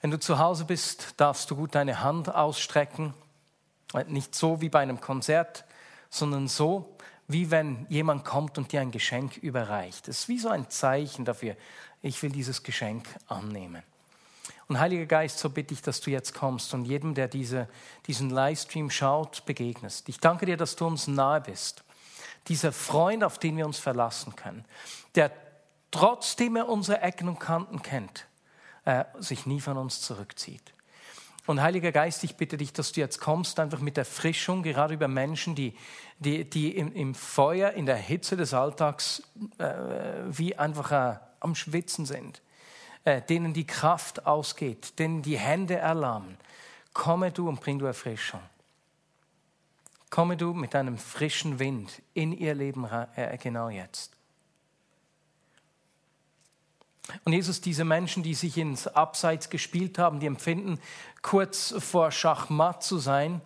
Wenn 0.00 0.10
du 0.10 0.18
zu 0.18 0.38
Hause 0.38 0.64
bist, 0.64 1.14
darfst 1.18 1.50
du 1.50 1.56
gut 1.56 1.74
deine 1.74 2.02
Hand 2.02 2.34
ausstrecken. 2.34 3.14
Nicht 4.06 4.34
so 4.34 4.60
wie 4.62 4.70
bei 4.70 4.80
einem 4.80 5.00
Konzert, 5.00 5.64
sondern 6.08 6.48
so, 6.48 6.96
wie 7.28 7.50
wenn 7.50 7.86
jemand 7.88 8.24
kommt 8.24 8.58
und 8.58 8.72
dir 8.72 8.80
ein 8.80 8.90
Geschenk 8.90 9.36
überreicht. 9.36 10.08
Das 10.08 10.20
ist 10.20 10.28
wie 10.28 10.38
so 10.38 10.48
ein 10.48 10.70
Zeichen 10.70 11.24
dafür, 11.24 11.56
ich 12.02 12.22
will 12.22 12.30
dieses 12.30 12.62
Geschenk 12.62 13.06
annehmen. 13.28 13.82
Und 14.68 14.80
Heiliger 14.80 15.06
Geist, 15.06 15.38
so 15.38 15.50
bitte 15.50 15.74
ich, 15.74 15.82
dass 15.82 16.00
du 16.00 16.10
jetzt 16.10 16.34
kommst 16.34 16.74
und 16.74 16.84
jedem, 16.84 17.14
der 17.14 17.28
diese, 17.28 17.68
diesen 18.06 18.30
Livestream 18.30 18.90
schaut, 18.90 19.44
begegnest. 19.44 20.08
Ich 20.08 20.18
danke 20.18 20.46
dir, 20.46 20.56
dass 20.56 20.76
du 20.76 20.86
uns 20.86 21.06
nahe 21.06 21.40
bist. 21.40 21.84
Dieser 22.48 22.72
Freund, 22.72 23.22
auf 23.22 23.38
den 23.38 23.56
wir 23.56 23.66
uns 23.66 23.78
verlassen 23.78 24.34
können, 24.34 24.64
der 25.14 25.30
trotzdem 25.90 26.56
er 26.56 26.68
unsere 26.68 27.00
Ecken 27.00 27.28
und 27.28 27.38
Kanten 27.38 27.82
kennt, 27.82 28.26
äh, 28.84 29.04
sich 29.18 29.46
nie 29.46 29.60
von 29.60 29.76
uns 29.76 30.00
zurückzieht. 30.00 30.72
Und 31.46 31.60
Heiliger 31.60 31.92
Geist, 31.92 32.22
ich 32.24 32.36
bitte 32.36 32.56
dich, 32.56 32.72
dass 32.72 32.92
du 32.92 33.00
jetzt 33.00 33.20
kommst, 33.20 33.58
einfach 33.58 33.80
mit 33.80 33.98
Erfrischung, 33.98 34.62
gerade 34.62 34.94
über 34.94 35.08
Menschen, 35.08 35.54
die, 35.54 35.76
die, 36.18 36.48
die 36.48 36.76
im, 36.76 36.92
im 36.94 37.14
Feuer, 37.14 37.72
in 37.72 37.86
der 37.86 37.96
Hitze 37.96 38.36
des 38.36 38.54
Alltags 38.54 39.22
äh, 39.58 39.72
wie 40.28 40.56
einfach 40.56 40.92
äh, 40.92 41.18
am 41.42 41.54
Schwitzen 41.54 42.06
sind, 42.06 42.42
äh, 43.04 43.22
denen 43.22 43.52
die 43.52 43.66
Kraft 43.66 44.26
ausgeht, 44.26 44.98
denen 44.98 45.22
die 45.22 45.38
Hände 45.38 45.76
erlahmen. 45.76 46.36
Komme 46.92 47.32
du 47.32 47.48
und 47.48 47.60
bring 47.60 47.78
du 47.78 47.86
Erfrischung. 47.86 48.40
Komme 50.10 50.36
du 50.36 50.52
mit 50.52 50.74
einem 50.74 50.98
frischen 50.98 51.58
Wind 51.58 52.02
in 52.12 52.32
ihr 52.32 52.54
Leben 52.54 52.84
äh, 52.84 53.38
genau 53.38 53.70
jetzt. 53.70 54.12
Und 57.24 57.32
Jesus, 57.32 57.60
diese 57.60 57.84
Menschen, 57.84 58.22
die 58.22 58.34
sich 58.34 58.56
ins 58.58 58.86
Abseits 58.86 59.50
gespielt 59.50 59.98
haben, 59.98 60.20
die 60.20 60.26
empfinden, 60.26 60.78
kurz 61.20 61.74
vor 61.78 62.10
Schachmatt 62.10 62.82
zu 62.82 62.98
sein, 62.98 63.40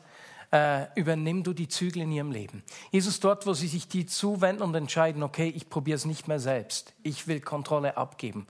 äh, 0.52 0.86
übernimm 0.94 1.42
du 1.42 1.52
die 1.52 1.68
Zügel 1.68 2.02
in 2.02 2.12
ihrem 2.12 2.30
Leben. 2.30 2.62
Jesus, 2.90 3.20
dort, 3.20 3.46
wo 3.46 3.54
sie 3.54 3.68
sich 3.68 3.88
die 3.88 4.06
zuwenden 4.06 4.62
und 4.62 4.74
entscheiden, 4.74 5.22
okay, 5.22 5.48
ich 5.48 5.68
probiere 5.68 5.96
es 5.96 6.04
nicht 6.04 6.28
mehr 6.28 6.40
selbst, 6.40 6.92
ich 7.02 7.26
will 7.26 7.40
Kontrolle 7.40 7.96
abgeben, 7.96 8.46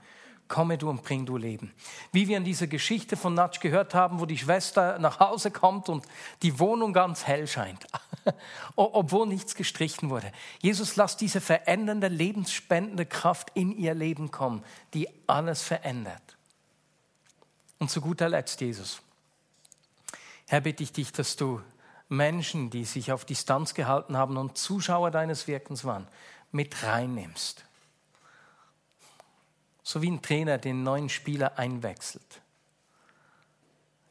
komme 0.47 0.77
du 0.77 0.89
und 0.89 1.03
bring 1.03 1.25
du 1.25 1.37
Leben. 1.37 1.73
Wie 2.11 2.27
wir 2.27 2.37
in 2.37 2.43
dieser 2.43 2.67
Geschichte 2.67 3.17
von 3.17 3.33
Natsch 3.33 3.59
gehört 3.59 3.93
haben, 3.93 4.19
wo 4.19 4.25
die 4.25 4.37
Schwester 4.37 4.99
nach 4.99 5.19
Hause 5.19 5.51
kommt 5.51 5.89
und 5.89 6.05
die 6.41 6.59
Wohnung 6.59 6.93
ganz 6.93 7.25
hell 7.25 7.47
scheint, 7.47 7.87
obwohl 8.75 9.27
nichts 9.27 9.55
gestrichen 9.55 10.09
wurde. 10.09 10.31
Jesus, 10.61 10.95
lass 10.95 11.17
diese 11.17 11.41
verändernde, 11.41 12.07
lebensspendende 12.07 13.05
Kraft 13.05 13.51
in 13.55 13.77
ihr 13.77 13.93
Leben 13.93 14.31
kommen, 14.31 14.63
die 14.93 15.07
alles 15.27 15.63
verändert. 15.63 16.21
Und 17.79 17.91
zu 17.91 18.01
guter 18.01 18.29
Letzt, 18.29 18.61
Jesus, 18.61 19.01
Herr, 20.47 20.61
bitte 20.61 20.81
ich 20.81 20.93
dich, 20.93 21.11
dass 21.11 21.35
du 21.35 21.61
Menschen, 22.09 22.69
die 22.69 22.85
sich 22.85 23.11
auf 23.11 23.25
Distanz 23.25 23.73
gehalten 23.73 24.17
haben 24.17 24.37
und 24.37 24.57
Zuschauer 24.57 25.11
deines 25.11 25.47
Wirkens 25.47 25.83
waren, 25.83 26.07
mit 26.51 26.83
reinnimmst. 26.83 27.65
So 29.83 30.01
wie 30.01 30.11
ein 30.11 30.21
Trainer 30.21 30.57
den 30.57 30.83
neuen 30.83 31.09
Spieler 31.09 31.57
einwechselt. 31.57 32.41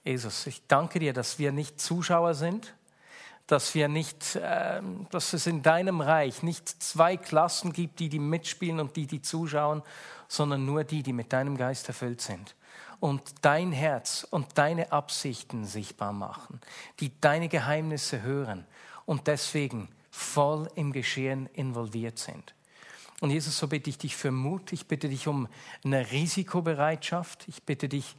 Jesus, 0.05 0.47
ich 0.47 0.67
danke 0.67 0.99
dir, 0.99 1.13
dass 1.13 1.39
wir 1.39 1.53
nicht 1.53 1.81
Zuschauer 1.81 2.35
sind, 2.35 2.75
dass 3.47 3.75
wir 3.75 3.89
nicht, 3.89 4.37
äh, 4.37 4.81
dass 5.11 5.33
es 5.33 5.47
in 5.47 5.63
deinem 5.63 6.01
Reich 6.01 6.43
nicht 6.43 6.69
zwei 6.83 7.17
Klassen 7.17 7.73
gibt, 7.73 8.01
die 8.01 8.09
die 8.09 8.19
mitspielen 8.19 8.81
und 8.81 8.97
die 8.97 9.07
die 9.07 9.23
zuschauen, 9.23 9.83
sondern 10.29 10.65
nur 10.65 10.85
die, 10.85 11.03
die 11.03 11.13
mit 11.13 11.33
deinem 11.33 11.57
Geist 11.57 11.89
erfüllt 11.89 12.21
sind 12.21 12.55
und 13.01 13.23
dein 13.43 13.73
Herz 13.73 14.27
und 14.31 14.59
deine 14.59 14.93
Absichten 14.93 15.65
sichtbar 15.65 16.13
machen, 16.13 16.61
die 17.01 17.13
deine 17.21 17.49
Geheimnisse 17.49 18.23
hören 18.23 18.67
und 19.05 19.27
deswegen 19.27 19.89
voll 20.11 20.69
im 20.75 20.93
Geschehen 20.93 21.49
involviert 21.53 22.19
sind. 22.19 22.55
Und 23.21 23.31
Jesus, 23.31 23.57
so 23.57 23.69
bitte 23.69 23.89
ich 23.89 23.99
dich 23.99 24.15
für 24.15 24.31
Mut, 24.31 24.73
ich 24.73 24.87
bitte 24.87 25.09
dich 25.09 25.27
um 25.27 25.49
eine 25.85 26.11
Risikobereitschaft, 26.11 27.45
ich 27.49 27.63
bitte 27.63 27.89
dich 27.89 28.15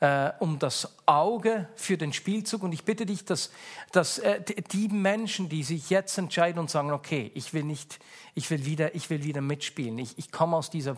äh, 0.00 0.32
um 0.40 0.58
das 0.58 0.94
Auge 1.06 1.68
für 1.74 1.96
den 1.96 2.12
Spielzug. 2.12 2.62
Und 2.62 2.72
ich 2.72 2.84
bitte 2.84 3.06
dich, 3.06 3.24
dass, 3.24 3.50
dass 3.92 4.18
äh, 4.18 4.42
die 4.72 4.88
Menschen, 4.88 5.48
die 5.48 5.62
sich 5.62 5.88
jetzt 5.90 6.18
entscheiden 6.18 6.58
und 6.58 6.68
sagen, 6.68 6.90
okay, 6.90 7.30
ich 7.34 7.54
will 7.54 7.62
nicht, 7.62 7.98
ich 8.34 8.50
will 8.50 8.66
wieder, 8.66 8.94
ich 8.94 9.08
will 9.08 9.22
wieder 9.22 9.40
mitspielen, 9.40 9.98
ich, 9.98 10.18
ich 10.18 10.30
komme 10.30 10.56
aus 10.56 10.68
dieser 10.68 10.96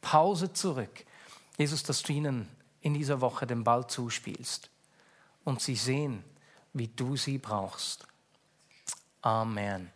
Pause 0.00 0.52
zurück, 0.52 1.04
Jesus, 1.58 1.82
dass 1.82 2.02
du 2.02 2.12
ihnen 2.12 2.48
in 2.80 2.94
dieser 2.94 3.20
Woche 3.20 3.46
den 3.46 3.64
Ball 3.64 3.86
zuspielst 3.86 4.70
und 5.44 5.60
sie 5.60 5.76
sehen, 5.76 6.24
wie 6.72 6.88
du 6.88 7.16
sie 7.16 7.38
brauchst. 7.38 8.06
Amen. 9.22 9.90